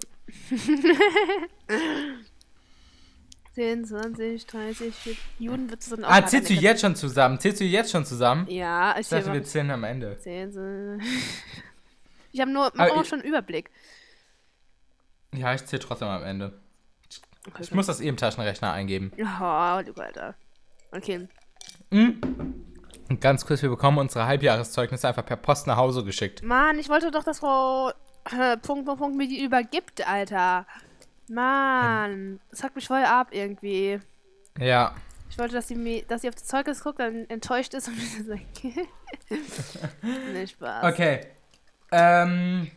10, 3.55 3.85
20, 3.87 4.47
30, 4.47 4.95
40. 4.95 5.19
Juden 5.39 5.69
wird 5.71 5.81
es 5.83 5.89
dann 5.89 6.05
auch 6.05 6.11
Ah, 6.11 6.25
zählst 6.25 6.49
du 6.51 6.55
jetzt 6.55 6.81
schon 6.81 6.95
zusammen? 6.95 7.41
Zählst 7.41 7.61
du 7.61 7.65
jetzt 7.65 7.91
schon 7.91 8.05
zusammen? 8.05 8.47
Ja, 8.49 8.97
ich 8.99 9.09
dachte, 9.09 9.33
wir 9.33 9.43
zählen 9.45 9.71
am 9.71 9.85
Ende. 9.85 10.17
10, 10.19 10.53
so- 10.53 10.61
Ich 12.33 12.41
habe 12.41 12.51
nur 12.53 12.71
Ah, 12.79 12.89
auch 12.93 13.05
schon 13.05 13.21
einen 13.21 13.29
Überblick. 13.29 13.71
Ja, 15.35 15.55
ich 15.55 15.65
zähle 15.67 15.81
trotzdem 15.81 16.09
am 16.09 16.23
Ende. 16.23 16.61
Okay, 17.49 17.63
Ich 17.63 17.73
muss 17.73 17.87
das 17.87 18.01
im 18.01 18.17
Taschenrechner 18.17 18.73
eingeben. 18.73 19.13
Oh, 19.17 19.81
du 19.83 19.93
Alter. 19.97 20.35
Okay. 20.93 21.27
Und 23.09 23.21
ganz 23.21 23.47
kurz, 23.47 23.63
wir 23.63 23.71
bekommen 23.71 23.99
unsere 23.99 24.27
Halbjahreszeugnisse 24.27 25.09
einfach 25.09 25.25
per 25.25 25.37
Post 25.37 25.67
nach 25.67 25.77
Hause 25.77 26.05
geschickt. 26.05 26.43
Mann, 26.43 26.79
ich 26.79 26.89
wollte 26.89 27.11
doch, 27.11 27.25
dass 27.25 27.39
Frau 27.39 27.91
äh, 28.27 28.57
Punkt, 28.59 28.85
Punkt, 28.85 28.99
Punkt 28.99 29.17
mir 29.17 29.29
die 29.29 29.43
übergibt, 29.43 30.07
Alter. 30.07 30.67
Mann, 31.29 32.41
das 32.51 32.63
hackt 32.63 32.77
mich 32.77 32.87
voll 32.87 33.05
ab 33.05 33.29
irgendwie. 33.31 34.01
Ja. 34.59 34.95
Ich 35.31 35.39
wollte, 35.39 35.55
dass 35.55 35.69
sie, 35.69 35.75
mir, 35.75 36.03
dass 36.05 36.23
sie 36.23 36.29
auf 36.29 36.35
das 36.35 36.47
Zeugnis 36.47 36.83
guckt, 36.83 37.01
dann 37.01 37.29
enttäuscht 37.29 37.75
ist 37.75 37.89
und 37.89 37.97
mir 37.97 38.25
sagt. 38.25 38.65
nee, 40.33 40.47
Spaß. 40.47 40.93
Okay. 40.93 41.21
Ähm. 41.93 42.71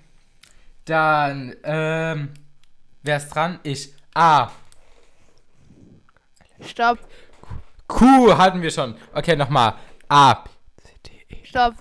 Dann, 0.85 1.55
ähm. 1.63 2.33
Wer 3.03 3.17
ist 3.17 3.29
dran? 3.29 3.59
Ich. 3.63 3.93
A. 4.13 4.51
Stopp, 6.61 6.99
Q 7.87 8.37
hatten 8.37 8.61
wir 8.61 8.71
schon. 8.71 8.95
Okay, 9.13 9.35
nochmal. 9.35 9.73
A. 10.11 10.43
B, 10.43 10.49
C, 10.83 10.93
D, 11.03 11.35
E. 11.35 11.45
stopp. 11.45 11.75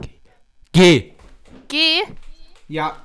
G. 0.72 1.14
G. 1.66 2.00
Ja. 2.68 2.96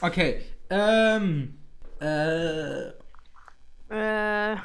Okay. 0.00 0.44
Ähm. 0.68 1.58
Äh. 2.00 2.88
Äh, 3.90 4.56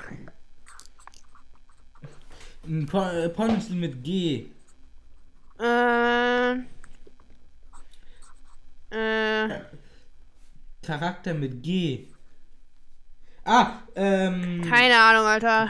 Ein 2.66 2.86
Po- 2.86 3.30
Ponytitel 3.30 3.76
mit 3.76 4.04
G. 4.04 4.48
äh, 5.60 6.52
äh, 8.92 9.62
Charakter 10.86 11.34
mit 11.34 11.64
G. 11.64 12.08
Ah, 13.46 13.80
ähm. 13.96 14.62
keine 14.70 14.98
Ahnung, 15.00 15.26
Alter. 15.26 15.70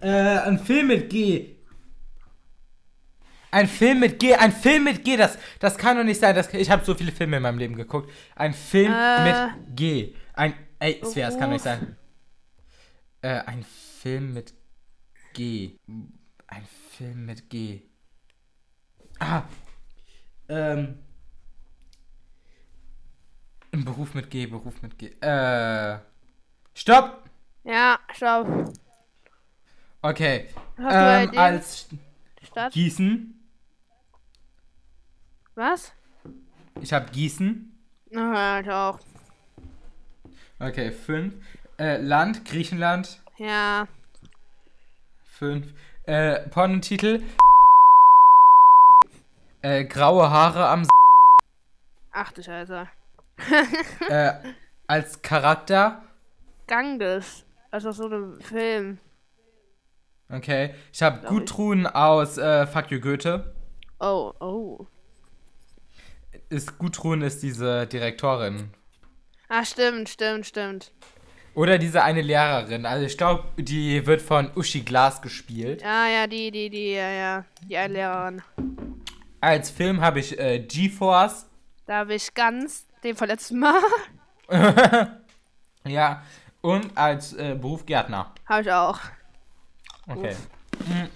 Äh, 0.00 0.38
ein 0.46 0.58
Film 0.60 0.86
mit 0.88 1.10
G. 1.10 1.56
Ein 3.50 3.66
Film 3.66 4.00
mit 4.00 4.18
G, 4.18 4.34
ein 4.34 4.52
Film 4.52 4.84
mit 4.84 5.04
G, 5.04 5.16
das, 5.16 5.38
das 5.58 5.78
kann 5.78 5.96
doch 5.96 6.04
nicht 6.04 6.20
sein. 6.20 6.34
Das, 6.34 6.52
ich 6.52 6.70
habe 6.70 6.84
so 6.84 6.94
viele 6.94 7.12
Filme 7.12 7.38
in 7.38 7.42
meinem 7.42 7.58
Leben 7.58 7.76
geguckt. 7.76 8.10
Ein 8.36 8.52
Film 8.52 8.92
Äh. 8.92 9.24
mit 9.46 9.76
G. 9.76 10.14
Ein, 10.34 10.54
ey, 10.78 11.00
Svea, 11.04 11.26
das 11.26 11.34
kann 11.38 11.44
doch 11.48 11.54
nicht 11.54 11.64
sein. 11.64 11.96
Äh, 13.22 13.40
ein 13.46 13.64
Film 13.64 14.34
mit 14.34 14.54
G. 15.32 15.78
Ein 16.46 16.66
Film 16.96 17.26
mit 17.26 17.48
G. 17.50 17.82
Ah. 19.18 19.42
Ähm. 20.48 20.98
Ein 23.72 23.84
Beruf 23.84 24.14
mit 24.14 24.30
G, 24.30 24.46
Beruf 24.46 24.80
mit 24.82 24.98
G. 24.98 25.06
Äh. 25.20 25.98
Stopp! 26.74 27.24
Ja, 27.64 27.98
stopp. 28.14 28.72
Okay. 30.00 30.48
Ähm, 30.78 31.36
als 31.36 31.88
Stadt? 32.42 32.72
Gießen. 32.72 33.34
Was? 35.58 35.92
Ich 36.80 36.92
habe 36.92 37.10
Gießen. 37.10 37.76
Ja, 38.12 38.60
ich 38.60 38.70
auch. 38.70 39.00
Okay, 40.60 40.92
fünf. 40.92 41.34
Äh, 41.80 41.96
Land, 41.96 42.44
Griechenland. 42.44 43.20
Ja. 43.38 43.88
Fünf. 45.24 45.74
Äh, 46.04 46.48
Pornotitel. 46.50 47.24
Äh, 49.62 49.86
graue 49.86 50.30
Haare 50.30 50.68
am 50.68 50.82
S 50.82 50.88
Ach 52.12 52.30
du 52.30 52.44
Scheiße. 52.44 52.86
äh, 54.10 54.34
als 54.86 55.22
Charakter. 55.22 56.04
Ganges. 56.68 57.44
Also 57.72 57.90
so 57.90 58.06
ein 58.06 58.40
Film. 58.42 58.98
Okay. 60.28 60.76
Ich 60.92 61.02
habe. 61.02 61.26
Gudrun 61.26 61.88
aus 61.88 62.38
äh, 62.38 62.64
Fuck 62.68 62.92
You 62.92 63.00
Goethe. 63.00 63.52
Oh, 63.98 64.32
oh. 64.38 64.86
Ist 66.50 66.78
Gudrun 66.78 67.22
ist 67.22 67.42
diese 67.42 67.86
Direktorin. 67.86 68.70
Ah, 69.48 69.64
stimmt, 69.64 70.08
stimmt, 70.08 70.46
stimmt. 70.46 70.92
Oder 71.54 71.78
diese 71.78 72.02
eine 72.02 72.22
Lehrerin. 72.22 72.86
Also 72.86 73.04
ich 73.04 73.18
glaube, 73.18 73.44
die 73.56 74.06
wird 74.06 74.22
von 74.22 74.50
Uschi 74.56 74.80
Glas 74.80 75.20
gespielt. 75.20 75.82
Ja, 75.82 76.06
ja, 76.06 76.26
die, 76.26 76.50
die, 76.50 76.70
die, 76.70 76.92
ja, 76.92 77.10
ja. 77.10 77.44
Die 77.68 77.76
eine 77.76 77.94
Lehrerin. 77.94 78.42
Als 79.40 79.70
Film 79.70 80.00
habe 80.00 80.20
ich 80.20 80.38
äh, 80.38 80.60
GeForce. 80.60 81.46
Da 81.86 81.98
habe 81.98 82.14
ich 82.14 82.32
ganz 82.34 82.86
den 83.02 83.16
verletzten 83.16 83.58
Mal. 83.58 83.80
Ja. 85.88 86.22
Und 86.60 86.96
als 86.96 87.32
äh, 87.34 87.56
Beruf 87.58 87.86
Gärtner. 87.86 88.32
habe 88.46 88.62
ich 88.62 88.72
auch. 88.72 88.98
Okay. 90.06 90.34
Mm. 90.80 91.08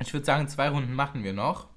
Ich 0.00 0.12
würde 0.12 0.26
sagen, 0.26 0.48
zwei 0.48 0.68
Runden 0.68 0.92
machen 0.92 1.22
wir 1.24 1.32
noch. 1.32 1.68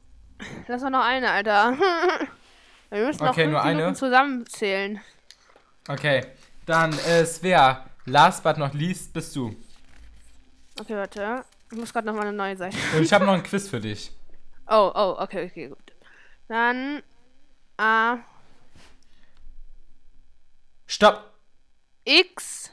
Lass 0.67 0.81
doch 0.81 0.89
noch 0.89 1.03
eine, 1.03 1.29
Alter. 1.31 1.77
Wir 2.89 3.05
müssen 3.05 3.23
noch 3.23 3.31
Okay, 3.31 3.43
fünf 3.43 3.51
nur 3.51 3.61
eine? 3.61 3.75
Minuten 3.75 3.95
zusammenzählen. 3.95 4.99
Okay. 5.87 6.25
Dann, 6.65 6.93
äh, 6.99 7.25
Svea, 7.25 7.85
last 8.05 8.43
but 8.43 8.57
not 8.57 8.73
least 8.73 9.13
bist 9.13 9.35
du. 9.35 9.55
Okay, 10.79 10.95
warte. 10.95 11.43
Ich 11.71 11.77
muss 11.77 11.91
gerade 11.93 12.07
noch 12.07 12.13
mal 12.13 12.21
eine 12.21 12.33
neue 12.33 12.57
Seite. 12.57 12.77
Und 12.95 13.03
ich 13.03 13.13
habe 13.13 13.25
noch 13.25 13.33
ein 13.33 13.43
Quiz 13.43 13.67
für 13.67 13.79
dich. 13.79 14.11
Oh, 14.67 14.91
oh, 14.93 15.15
okay, 15.19 15.45
okay, 15.49 15.67
gut. 15.67 15.93
Dann 16.47 17.03
A, 17.77 18.17
Stopp! 20.91 21.23
X. 22.03 22.71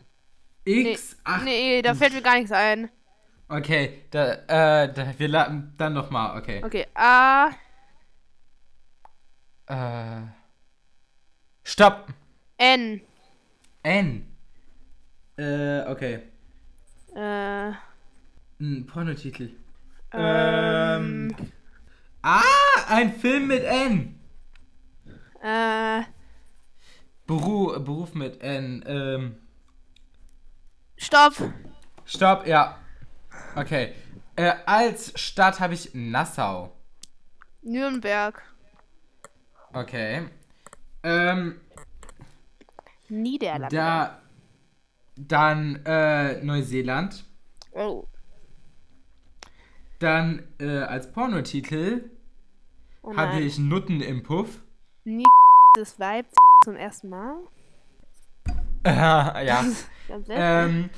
X, 0.64 1.16
ach. 1.22 1.42
Nee, 1.42 1.82
da 1.82 1.94
fällt 1.94 2.14
mir 2.14 2.22
gar 2.22 2.36
nichts 2.36 2.50
ein. 2.50 2.90
Okay, 3.48 4.02
da, 4.10 4.32
äh, 4.82 4.92
da, 4.92 5.14
wir 5.18 5.28
la- 5.28 5.62
dann 5.76 5.92
nochmal, 5.92 6.38
okay. 6.38 6.62
Okay, 6.64 6.86
A, 6.94 7.50
Äh. 9.68 10.22
Stopp! 11.64 12.08
N. 12.58 13.00
N. 13.82 14.26
Äh, 15.36 15.80
okay. 15.88 16.22
Äh, 17.14 17.72
Ein 18.60 18.86
Pornotitel. 18.86 19.50
ähm, 20.12 21.30
Ähm. 21.32 21.36
Ah, 22.22 22.42
ein 22.88 23.12
Film 23.16 23.48
mit 23.48 23.64
N. 23.64 24.18
äh, 25.42 26.02
Beruf, 27.26 27.84
Beruf 27.84 28.14
mit 28.14 28.40
N. 28.42 28.84
Ähm. 28.86 29.36
Stopp. 30.96 31.34
Stopp, 32.04 32.46
ja. 32.46 32.78
Okay. 33.56 33.94
Äh, 34.36 34.52
als 34.66 35.18
Stadt 35.18 35.60
habe 35.60 35.72
ich 35.72 35.94
Nassau. 35.94 36.76
Nürnberg. 37.62 38.42
Okay. 39.72 40.28
Ähm, 41.02 41.60
Niederlande. 43.08 43.74
da. 43.74 44.20
Dann 45.16 45.82
äh, 45.86 46.44
Neuseeland. 46.44 47.24
Oh. 47.72 48.06
Dann 49.98 50.42
äh, 50.60 50.80
als 50.80 51.10
Pornotitel 51.10 52.10
oh 53.02 53.16
habe 53.16 53.36
nein. 53.36 53.42
ich 53.42 53.58
Nutten 53.58 54.02
im 54.02 54.22
Puff. 54.22 54.62
Nie 55.04 55.24
das 55.76 55.98
Weib 55.98 56.26
zum 56.64 56.76
ersten 56.76 57.08
Mal. 57.08 57.38
ja. 58.86 59.32
Ganz 59.44 59.88
ähm, 60.28 60.90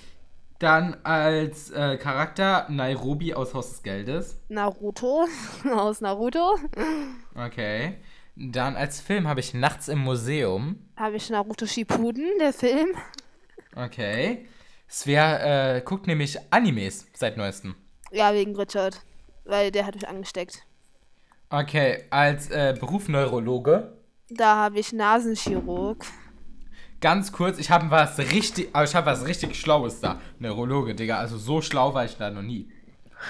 dann 0.59 0.97
als 1.05 1.71
äh, 1.71 1.97
Charakter 1.99 2.67
Nairobi 2.69 3.35
aus 3.35 3.55
Haus 3.55 3.71
des 3.71 3.83
Geldes. 3.83 4.41
Naruto. 4.49 5.27
Aus 5.73 6.01
Naruto. 6.01 6.57
Okay. 7.35 7.99
Dann 8.35 8.77
als 8.77 9.01
Film 9.01 9.29
habe 9.29 9.41
ich 9.41 9.55
Nachts 9.55 9.89
im 9.89 9.99
Museum. 9.99 10.89
Habe 10.97 11.17
ich 11.17 11.31
Naruto 11.31 11.67
Shippuden, 11.67 12.39
der 12.41 12.53
Film. 12.53 12.89
Okay. 13.77 14.47
Svea 14.89 15.77
äh, 15.77 15.81
guckt 15.83 16.07
nämlich 16.07 16.39
Animes 16.51 17.07
seit 17.13 17.37
neuestem. 17.37 17.75
Ja, 18.11 18.33
wegen 18.33 18.57
Richard. 18.57 19.03
Weil 19.45 19.71
der 19.71 19.87
hat 19.87 19.95
mich 19.95 20.09
angesteckt. 20.09 20.65
Okay, 21.51 22.05
als 22.11 22.51
äh, 22.51 22.77
Beruf 22.79 23.09
Neurologe. 23.09 23.97
Da 24.31 24.57
habe 24.57 24.79
ich 24.79 24.93
Nasenchirurg. 24.93 26.05
Ganz 27.01 27.31
kurz, 27.33 27.59
ich 27.59 27.71
habe 27.71 27.91
was 27.91 28.19
richtig, 28.19 28.71
aber 28.73 28.85
ich 28.85 28.95
habe 28.95 29.07
was 29.07 29.25
richtig 29.27 29.55
Schlaues 29.57 30.01
da. 30.01 30.21
Neurologe, 30.39 30.95
Digga. 30.95 31.19
Also 31.19 31.39
so 31.39 31.63
schlau 31.63 31.95
war 31.95 32.05
ich 32.05 32.17
da 32.17 32.31
noch 32.31 32.43
nie. 32.43 32.71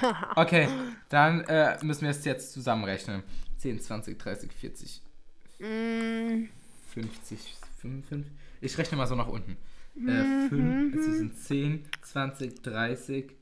Okay, 0.36 0.68
dann 1.08 1.40
äh, 1.44 1.78
müssen 1.82 2.02
wir 2.02 2.10
es 2.10 2.24
jetzt 2.24 2.52
zusammenrechnen. 2.52 3.22
10, 3.58 3.80
20, 3.80 4.18
30, 4.18 4.52
40, 4.52 5.02
Mm, 5.60 6.44
50, 6.94 7.56
55. 7.80 8.32
Ich 8.60 8.78
rechne 8.78 8.96
mal 8.96 9.06
so 9.06 9.16
nach 9.16 9.26
unten. 9.26 9.56
Äh, 9.96 10.48
5, 10.48 10.96
also 10.96 11.12
sind 11.12 11.36
10, 11.36 11.84
20, 12.02 12.62
30, 12.62 13.32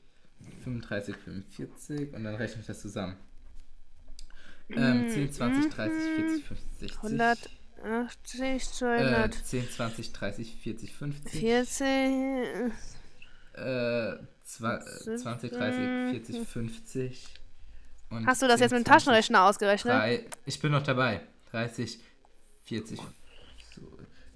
35, 0.63 1.15
45 1.15 2.13
und 2.15 2.23
dann 2.23 2.35
rechne 2.35 2.61
ich 2.61 2.67
das 2.67 2.81
zusammen. 2.81 3.17
Ähm, 4.69 5.09
10, 5.09 5.31
20, 5.31 5.71
30, 5.71 6.03
40, 6.15 6.43
50, 6.45 6.67
60. 6.79 6.97
100, 7.03 7.49
80, 7.83 8.41
Äh, 8.41 8.57
200, 8.59 9.33
10, 9.33 9.69
20, 9.71 10.13
30, 10.13 10.55
40, 10.55 10.93
50. 10.93 11.39
40, 11.39 11.79
Äh, 13.53 14.17
zwei, 14.43 14.75
äh, 14.75 15.17
20, 15.17 15.51
30, 15.51 16.11
40, 16.11 16.47
50. 16.47 17.27
Und 18.09 18.25
Hast 18.27 18.41
du 18.41 18.47
das 18.47 18.57
10, 18.59 18.63
jetzt 18.65 18.71
mit 18.71 18.79
dem 18.81 18.85
20, 18.85 18.93
Taschenrechner 18.93 19.43
ausgerechnet? 19.43 19.93
Drei, 19.93 20.25
ich 20.45 20.59
bin 20.59 20.71
noch 20.71 20.83
dabei. 20.83 21.21
30, 21.51 21.99
40. 22.63 22.99
So. 23.75 23.81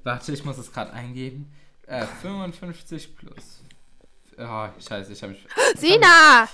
Warte, 0.03 0.31
ich 0.31 0.43
muss 0.43 0.57
es 0.57 0.71
gerade 0.71 0.91
eingeben. 0.93 1.51
Äh, 1.87 2.05
55 2.21 3.15
plus. 3.15 3.61
Oh, 4.37 4.67
scheiße, 4.79 5.11
ich 5.13 5.21
habe 5.21 5.33
mich. 5.33 5.45
Sina! 5.75 6.47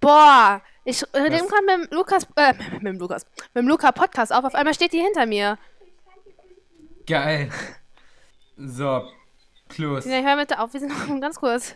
Boah! 0.00 0.60
Ich 0.84 1.02
äh, 1.14 1.28
nehme 1.30 1.48
gerade 1.48 1.64
mit 1.78 1.90
dem 1.90 1.96
Lukas, 1.96 2.26
äh, 2.36 2.52
mit 2.74 2.82
dem 2.82 2.98
Lukas, 2.98 3.24
mit 3.54 3.62
dem 3.62 3.68
Luca 3.68 3.90
Podcast 3.92 4.32
auf. 4.32 4.44
Auf 4.44 4.54
einmal 4.54 4.74
steht 4.74 4.92
die 4.92 5.00
hinter 5.00 5.24
mir. 5.26 5.58
Geil. 7.06 7.50
So, 8.56 9.08
plus. 9.68 10.04
Sina, 10.04 10.26
hör 10.26 10.36
bitte 10.36 10.58
auf, 10.58 10.72
wir 10.72 10.80
sind 10.80 10.90
noch 10.90 11.20
ganz 11.20 11.36
kurz. 11.36 11.74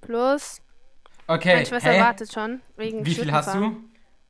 Plus, 0.00 0.60
Okay, 1.26 1.54
meine 1.54 1.66
Schwester 1.66 1.90
hä? 1.90 2.00
wartet 2.00 2.32
schon. 2.32 2.60
Wegen 2.76 3.04
Wie 3.04 3.14
viel 3.14 3.32
hast 3.32 3.54
du? 3.54 3.76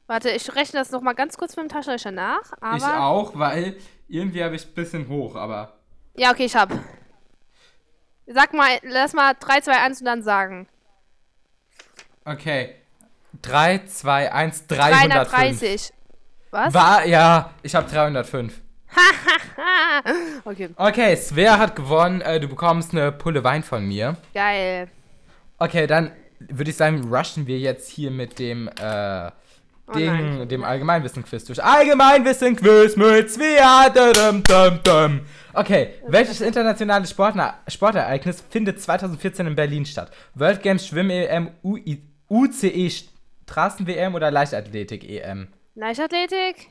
Warte, 0.06 0.30
ich 0.30 0.54
rechne 0.54 0.80
das 0.80 0.90
noch 0.90 1.02
mal 1.02 1.14
ganz 1.14 1.36
kurz 1.36 1.56
mit 1.56 1.64
dem 1.64 1.68
Taschenrechner 1.68 2.12
nach. 2.12 2.52
Ich 2.76 2.84
auch, 2.84 3.32
weil 3.34 3.76
irgendwie 4.08 4.42
habe 4.42 4.54
ich 4.54 4.66
ein 4.66 4.74
bisschen 4.74 5.08
hoch, 5.08 5.34
aber. 5.36 5.74
Ja, 6.16 6.30
okay, 6.30 6.44
ich 6.44 6.56
hab. 6.56 6.70
Sag 8.26 8.54
mal, 8.54 8.78
lass 8.82 9.12
mal 9.12 9.34
3, 9.38 9.60
2, 9.60 9.72
1 9.82 10.00
und 10.00 10.06
dann 10.06 10.22
sagen. 10.22 10.68
Okay. 12.24 12.76
3, 13.42 13.84
2, 13.86 14.32
1, 14.32 14.66
305. 14.66 15.30
330. 15.30 15.92
Was? 16.50 16.74
War, 16.74 17.04
ja, 17.04 17.50
ich 17.62 17.74
habe 17.74 17.88
305. 17.90 18.62
okay, 20.44 20.68
Okay, 20.76 21.16
Svea 21.16 21.58
hat 21.58 21.76
gewonnen. 21.76 22.20
Äh, 22.20 22.40
du 22.40 22.48
bekommst 22.48 22.92
eine 22.92 23.12
Pulle 23.12 23.42
Wein 23.44 23.62
von 23.62 23.86
mir. 23.86 24.16
geil. 24.34 24.88
Okay, 25.58 25.86
dann 25.86 26.12
würde 26.38 26.70
ich 26.70 26.76
sagen, 26.76 27.12
rushen 27.12 27.46
wir 27.46 27.58
jetzt 27.58 27.88
hier 27.90 28.10
mit 28.10 28.38
dem, 28.38 28.68
äh, 28.80 29.30
Oh 29.88 29.92
Ding, 29.92 30.38
nein. 30.38 30.48
dem 30.48 30.64
Allgemeinwissen-Quiz 30.64 31.44
durch. 31.44 31.62
Allgemeinwissen-Quiz 31.62 32.96
mit 32.96 33.30
Svea. 33.30 33.88
Dum, 33.90 34.42
dum, 34.42 34.80
dum. 34.82 35.20
Okay, 35.54 35.90
welches 36.08 36.40
internationale 36.40 37.06
Sportna 37.06 37.54
Sportereignis 37.68 38.42
findet 38.50 38.82
2014 38.82 39.46
in 39.46 39.54
Berlin 39.54 39.86
statt? 39.86 40.10
World 40.34 40.60
Games, 40.62 40.86
Schwimm-EM, 40.88 41.50
UCE 42.28 42.90
Straßen-WM 43.44 44.14
oder 44.16 44.30
Leichtathletik-EM? 44.32 45.48
Leichtathletik? 45.76 46.68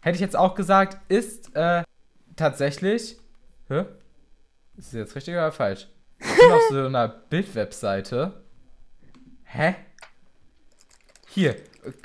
Hätte 0.00 0.14
ich 0.14 0.20
jetzt 0.20 0.36
auch 0.36 0.54
gesagt, 0.54 0.98
ist 1.08 1.54
äh, 1.56 1.82
tatsächlich. 2.36 3.18
Hä? 3.68 3.84
Ist 4.76 4.88
das 4.88 4.92
jetzt 4.92 5.16
richtig 5.16 5.34
oder 5.34 5.52
falsch? 5.52 5.88
Ich 6.20 6.36
bin 6.36 6.52
auf 6.52 6.62
so 6.70 6.86
einer 6.86 7.08
Bildwebseite. 7.08 8.42
Hä? 9.44 9.74
Hier. 11.28 11.56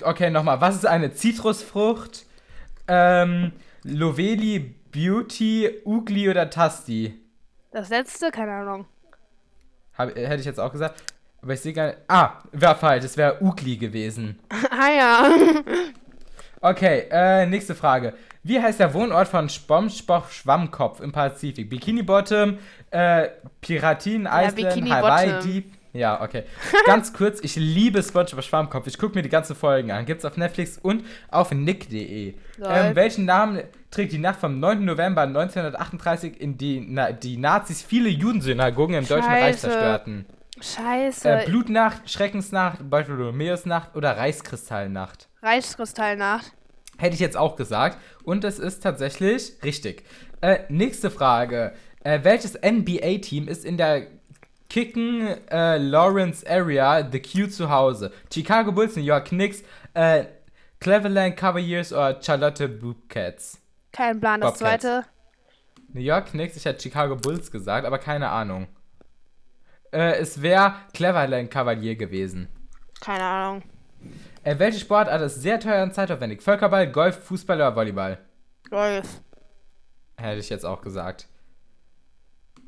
Okay, 0.01 0.29
nochmal. 0.29 0.61
Was 0.61 0.75
ist 0.75 0.85
eine 0.85 1.13
Zitrusfrucht? 1.13 2.25
Ähm, 2.87 3.51
Loveli, 3.83 4.75
Beauty, 4.91 5.81
Ugly 5.85 6.29
oder 6.29 6.49
Tasti? 6.49 7.19
Das 7.71 7.89
letzte? 7.89 8.31
Keine 8.31 8.51
Ahnung. 8.51 8.85
Hab, 9.97 10.15
hätte 10.15 10.35
ich 10.35 10.45
jetzt 10.45 10.59
auch 10.59 10.71
gesagt. 10.71 11.13
Aber 11.41 11.53
ich 11.53 11.61
sehe 11.61 11.73
gar 11.73 11.87
nicht. 11.87 11.97
Ah, 12.07 12.39
war 12.53 12.75
falsch. 12.75 13.03
Es 13.03 13.17
wäre 13.17 13.41
Ugly 13.41 13.77
gewesen. 13.77 14.39
ah 14.71 14.89
ja. 14.89 15.31
Okay, 16.63 17.07
äh, 17.11 17.45
nächste 17.45 17.75
Frage. 17.75 18.13
Wie 18.41 18.57
heißt 18.57 18.79
der 18.79 18.93
Wohnort 18.93 19.27
von 19.27 19.49
SpongeBob 19.49 20.31
Schwammkopf 20.31 21.01
im 21.01 21.11
Pazifik? 21.11 21.69
Bikini 21.69 22.03
Bottom, 22.03 22.57
äh, 22.89 23.27
Piratin 23.59 24.21
Island, 24.31 24.55
Bikini 24.55 24.89
Hawaii. 24.89 25.41
Deep. 25.43 25.73
Ja, 25.91 26.21
okay. 26.21 26.43
Ganz 26.85 27.11
kurz, 27.11 27.41
ich 27.41 27.57
liebe 27.57 28.01
SpongeBob 28.01 28.45
Schwammkopf. 28.45 28.87
Ich 28.87 28.97
gucke 28.97 29.13
mir 29.15 29.23
die 29.23 29.29
ganzen 29.29 29.57
Folgen 29.57 29.91
an. 29.91 30.05
Gibt's 30.05 30.23
auf 30.23 30.37
Netflix 30.37 30.77
und 30.77 31.03
auf 31.29 31.51
nick.de. 31.51 32.35
Ähm, 32.63 32.95
welchen 32.95 33.25
Namen 33.25 33.63
trägt 33.91 34.13
die 34.13 34.17
Nacht 34.17 34.39
vom 34.39 34.61
9. 34.61 34.85
November 34.85 35.23
1938, 35.23 36.39
in 36.39 36.57
die 36.57 36.79
Na 36.87 37.11
die 37.11 37.35
Nazis 37.35 37.81
viele 37.81 38.07
Judensynagogen 38.07 38.95
im 38.95 39.05
Deutschen 39.05 39.29
Reich 39.29 39.55
Scheiße. 39.55 39.59
zerstörten? 39.67 40.25
Scheiße. 40.61 41.29
Äh, 41.29 41.45
Blutnacht, 41.45 42.09
Schreckensnacht, 42.09 42.89
Bartholomäusnacht 42.89 43.97
oder 43.97 44.15
Reichskristallnacht? 44.15 45.27
Reichskristallnacht. 45.43 46.53
Hätte 46.97 47.15
ich 47.15 47.19
jetzt 47.19 47.37
auch 47.37 47.55
gesagt. 47.55 47.97
Und 48.23 48.43
es 48.43 48.59
ist 48.59 48.81
tatsächlich 48.81 49.53
richtig. 49.63 50.03
Äh, 50.41 50.59
nächste 50.69 51.11
Frage. 51.11 51.73
Äh, 52.03 52.19
welches 52.23 52.53
NBA-Team 52.61 53.47
ist 53.47 53.65
in 53.65 53.77
der 53.77 54.07
Kicken 54.69 55.27
äh, 55.49 55.77
Lawrence 55.77 56.45
Area 56.49 57.07
The 57.11 57.21
Q 57.21 57.47
zu 57.47 57.69
Hause? 57.69 58.11
Chicago 58.33 58.71
Bulls, 58.71 58.95
New 58.95 59.03
York 59.03 59.25
Knicks, 59.25 59.63
äh, 59.93 60.25
Cleveland 60.79 61.37
Cavaliers 61.37 61.91
oder 61.93 62.21
Charlotte 62.21 62.67
Bobcats? 62.67 63.59
Kein 63.91 64.19
Plan, 64.19 64.41
das 64.41 64.59
Bobcats. 64.59 64.83
zweite. 64.83 65.05
New 65.93 66.01
York 66.01 66.31
Knicks, 66.31 66.57
ich 66.57 66.65
hätte 66.65 66.81
Chicago 66.81 67.15
Bulls 67.15 67.51
gesagt, 67.51 67.85
aber 67.85 67.99
keine 67.99 68.29
Ahnung. 68.29 68.67
Äh, 69.91 70.15
es 70.19 70.41
wäre 70.41 70.75
Cleveland 70.93 71.51
Cavalier 71.51 71.95
gewesen. 71.95 72.47
Keine 72.99 73.23
Ahnung. 73.23 73.63
Äh, 74.43 74.59
welche 74.59 74.79
Sportart 74.79 75.21
ist 75.21 75.41
sehr 75.41 75.59
teuer 75.59 75.83
und 75.83 75.93
zeitaufwendig? 75.93 76.41
Völkerball, 76.41 76.91
Golf, 76.91 77.23
Fußball 77.23 77.57
oder 77.57 77.75
Volleyball? 77.75 78.17
Golf. 78.69 79.21
Hätte 80.17 80.39
ich 80.39 80.49
jetzt 80.49 80.65
auch 80.65 80.81
gesagt. 80.81 81.27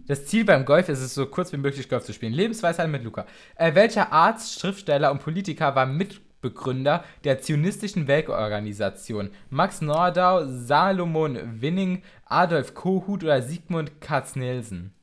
Das 0.08 0.26
Ziel 0.26 0.46
beim 0.46 0.66
Golf 0.66 0.88
ist 0.88 1.02
es, 1.02 1.14
so 1.14 1.26
kurz 1.26 1.52
wie 1.52 1.58
möglich 1.58 1.90
Golf 1.90 2.06
zu 2.06 2.14
spielen. 2.14 2.32
Lebensweisheit 2.32 2.88
mit 2.90 3.04
Luca. 3.04 3.26
Äh, 3.56 3.76
welcher 3.76 4.14
Arzt, 4.14 4.60
Schriftsteller 4.60 5.12
und 5.12 5.22
Politiker 5.22 5.76
war 5.76 5.86
Mitbegründer 5.86 7.04
der 7.24 7.42
zionistischen 7.42 8.08
Weltorganisation? 8.08 9.32
Max 9.50 9.82
Nordau, 9.82 10.46
Salomon 10.46 11.62
Winning, 11.62 12.04
Adolf 12.26 12.74
Kohut 12.74 13.24
oder 13.24 13.42
Sigmund 13.42 14.00
Katznelsen? 14.00 14.94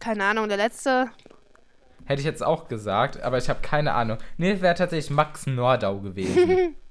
Keine 0.00 0.24
Ahnung, 0.24 0.48
der 0.48 0.58
letzte. 0.58 1.10
Hätte 2.06 2.20
ich 2.20 2.26
jetzt 2.26 2.44
auch 2.44 2.68
gesagt, 2.68 3.22
aber 3.22 3.38
ich 3.38 3.48
habe 3.48 3.60
keine 3.62 3.92
Ahnung. 3.92 4.18
Nee, 4.36 4.60
wäre 4.60 4.74
tatsächlich 4.74 5.10
Max 5.10 5.46
Nordau 5.46 6.00
gewesen. 6.00 6.76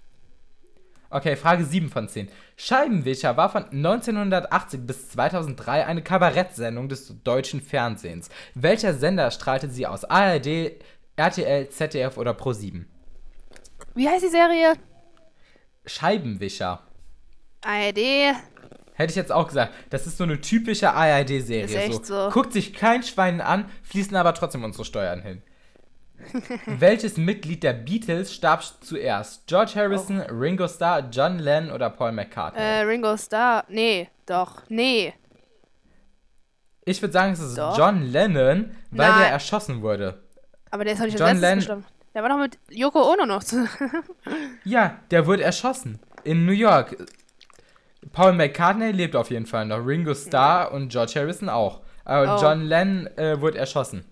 Okay, 1.14 1.36
Frage 1.36 1.64
7 1.64 1.92
von 1.92 2.10
10. 2.10 2.28
Scheibenwischer 2.58 3.38
war 3.38 3.48
von 3.48 3.66
1980 3.66 4.88
bis 4.88 5.12
2003 5.12 5.86
eine 5.86 6.02
Kabarettsendung 6.02 6.90
des 6.90 7.14
deutschen 7.24 7.62
Fernsehens. 7.62 8.30
Welcher 8.56 8.96
Sender 8.96 9.30
strahlte 9.30 9.70
sie 9.70 9.86
aus? 9.86 10.06
ARD, 10.06 10.72
RTL, 11.16 11.70
ZDF 11.70 12.18
oder 12.18 12.32
Pro7? 12.32 12.86
Wie 13.94 14.10
heißt 14.10 14.24
die 14.24 14.30
Serie? 14.30 14.74
Scheibenwischer. 15.86 16.82
ARD. 17.62 18.36
Hätte 18.96 19.12
ich 19.12 19.16
jetzt 19.16 19.32
auch 19.32 19.48
gesagt. 19.48 19.74
Das 19.90 20.06
ist 20.08 20.18
so 20.18 20.24
eine 20.24 20.40
typische 20.42 20.92
ARD-Serie. 20.92 21.64
Ist 21.66 21.76
echt 21.76 22.06
so. 22.06 22.30
Guckt 22.32 22.54
sich 22.54 22.74
kein 22.74 23.02
Schwein 23.04 23.42
an, 23.42 23.66
fließen 23.84 24.16
aber 24.16 24.34
trotzdem 24.34 24.64
unsere 24.64 24.86
Steuern 24.86 25.22
hin. 25.22 25.42
Welches 26.68 27.18
Mitglied 27.18 27.64
der 27.64 27.74
Beatles 27.74 28.34
starb 28.34 28.64
zuerst? 28.82 29.46
George 29.48 29.72
Harrison, 29.76 30.22
Ringo 30.22 30.68
Starr, 30.68 31.10
John 31.12 31.40
Lennon 31.40 31.72
oder 31.74 31.90
Paul 31.90 32.12
McCartney? 32.14 32.62
Äh, 32.62 32.82
Ringo 32.82 33.18
Starr. 33.18 33.66
Nee, 33.68 34.10
doch. 34.26 34.62
Nee. 34.70 35.14
ich 36.86 37.02
würde 37.02 37.12
sagen, 37.14 37.34
es 37.34 37.40
ist 37.40 37.58
Doch. 37.58 37.78
John 37.78 38.04
Lennon, 38.04 38.72
weil 38.92 39.10
Nein. 39.10 39.20
der 39.20 39.30
erschossen 39.32 39.82
wurde. 39.82 40.24
Aber 40.72 40.84
der 40.84 40.94
ist 40.94 41.00
doch 41.00 41.06
nicht 41.06 41.20
John 41.20 41.38
Lennon- 41.40 41.60
gestorben. 41.60 41.86
Der 42.14 42.22
war 42.22 42.30
doch 42.30 42.38
mit 42.38 42.60
Yoko 42.70 43.12
Ono 43.12 43.26
noch 43.26 43.44
zu. 43.44 43.68
Ja, 44.64 45.00
der 45.10 45.26
wurde 45.26 45.44
erschossen. 45.44 46.00
In 46.24 46.46
New 46.46 46.52
York. 46.52 46.96
Paul 48.12 48.34
McCartney 48.34 48.92
lebt 48.92 49.16
auf 49.16 49.30
jeden 49.32 49.46
Fall 49.46 49.66
noch. 49.66 49.78
Ringo 49.86 50.14
Starr 50.14 50.72
und 50.72 50.90
George 50.90 51.14
Harrison 51.16 51.50
auch. 51.50 51.82
Aber 52.06 52.36
Oh. 52.38 52.42
John 52.42 52.64
Lennon 52.64 53.08
äh, 53.18 53.40
wurde 53.40 53.58
erschossen. 53.58 54.06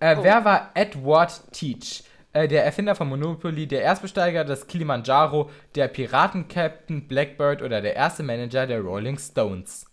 Äh, 0.00 0.16
Oh. 0.18 0.22
Wer 0.22 0.44
war 0.44 0.70
Edward 0.74 1.52
Teach? 1.52 2.04
Äh, 2.32 2.46
der 2.46 2.64
Erfinder 2.64 2.94
von 2.94 3.08
Monopoly, 3.08 3.66
der 3.66 3.82
Erstbesteiger 3.82 4.44
des 4.44 4.66
Kilimanjaro, 4.66 5.50
der 5.74 5.88
Piratenkapitän 5.88 7.08
Blackbird 7.08 7.62
oder 7.62 7.80
der 7.80 7.96
erste 7.96 8.22
Manager 8.22 8.66
der 8.66 8.80
Rolling 8.80 9.18
Stones? 9.18 9.86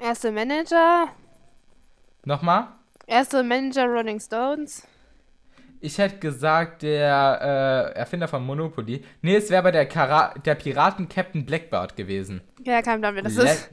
Erste 0.00 0.32
Manager. 0.32 1.08
Nochmal? 2.24 2.68
Erste 3.06 3.42
Manager 3.42 3.84
Rolling 3.86 4.18
Stones. 4.18 4.86
Ich 5.84 5.98
hätte 5.98 6.18
gesagt, 6.18 6.82
der 6.82 7.92
äh, 7.94 7.98
Erfinder 7.98 8.28
von 8.28 8.46
Monopoly. 8.46 9.04
Nee, 9.20 9.34
es 9.36 9.50
wäre 9.50 9.58
aber 9.58 9.72
der, 9.72 9.86
Kara 9.86 10.32
der 10.44 10.54
Piratenkapitän 10.54 11.44
Blackbird 11.44 11.96
gewesen. 11.96 12.40
Ja, 12.64 12.80
kein 12.82 13.00
Plan, 13.00 13.14
wer 13.16 13.22
das 13.22 13.34
Le 13.34 13.44
ist. 13.50 13.70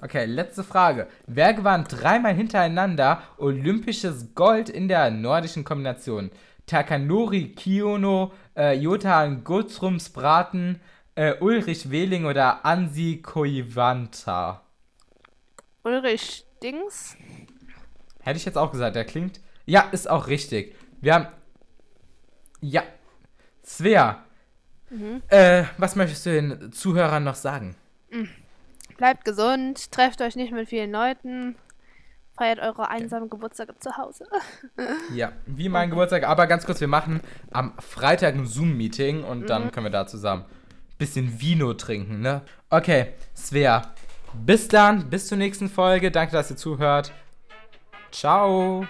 okay, 0.00 0.24
letzte 0.24 0.62
Frage. 0.62 1.08
Wer 1.26 1.54
gewann 1.54 1.82
dreimal 1.84 2.32
hintereinander 2.34 3.22
olympisches 3.38 4.34
Gold 4.36 4.68
in 4.70 4.86
der 4.86 5.10
nordischen 5.10 5.64
Kombination? 5.64 6.30
Takanori 6.66 7.54
Kiyono, 7.56 8.32
äh, 8.56 8.74
Jotan 8.74 9.42
Guthrumsbraten, 9.44 10.80
Äh, 11.16 11.34
Ulrich 11.40 11.90
Wehling 11.90 12.26
oder 12.26 12.64
Ansi 12.64 13.20
Koivanta? 13.20 14.62
Ulrich 15.82 16.44
Dings. 16.62 17.16
Hätte 18.20 18.36
ich 18.36 18.44
jetzt 18.44 18.56
auch 18.58 18.70
gesagt, 18.70 18.94
der 18.94 19.04
klingt. 19.04 19.40
Ja, 19.66 19.88
ist 19.90 20.08
auch 20.08 20.28
richtig. 20.28 20.76
Wir 21.00 21.14
haben. 21.14 21.26
Ja. 22.60 22.82
Svea. 23.64 24.22
Mhm. 24.90 25.22
Äh, 25.28 25.64
was 25.76 25.96
möchtest 25.96 26.24
du 26.26 26.30
den 26.30 26.72
Zuhörern 26.72 27.24
noch 27.24 27.34
sagen? 27.34 27.74
Bleibt 28.96 29.24
gesund, 29.24 29.92
trefft 29.92 30.20
euch 30.22 30.34
nicht 30.34 30.52
mit 30.52 30.68
vielen 30.68 30.90
Leuten, 30.90 31.56
feiert 32.36 32.58
eure 32.58 32.88
einsamen 32.88 33.28
Geburtstage 33.28 33.74
zu 33.78 33.96
Hause. 33.96 34.26
Ja, 35.14 35.32
wie 35.46 35.68
mein 35.68 35.90
Geburtstag. 35.90 36.24
Aber 36.24 36.46
ganz 36.46 36.64
kurz, 36.66 36.80
wir 36.80 36.88
machen 36.88 37.20
am 37.50 37.74
Freitag 37.78 38.34
ein 38.34 38.46
Zoom-Meeting 38.46 39.24
und 39.24 39.40
Mhm. 39.42 39.46
dann 39.46 39.70
können 39.72 39.86
wir 39.86 39.90
da 39.90 40.06
zusammen 40.06 40.44
ein 40.44 40.96
bisschen 40.98 41.40
Vino 41.40 41.74
trinken, 41.74 42.20
ne? 42.20 42.42
Okay, 42.70 43.12
Svea. 43.36 43.82
Bis 44.34 44.68
dann, 44.68 45.08
bis 45.10 45.28
zur 45.28 45.38
nächsten 45.38 45.68
Folge. 45.68 46.10
Danke, 46.10 46.32
dass 46.32 46.50
ihr 46.50 46.56
zuhört. 46.56 47.12
Ciao. 48.10 48.86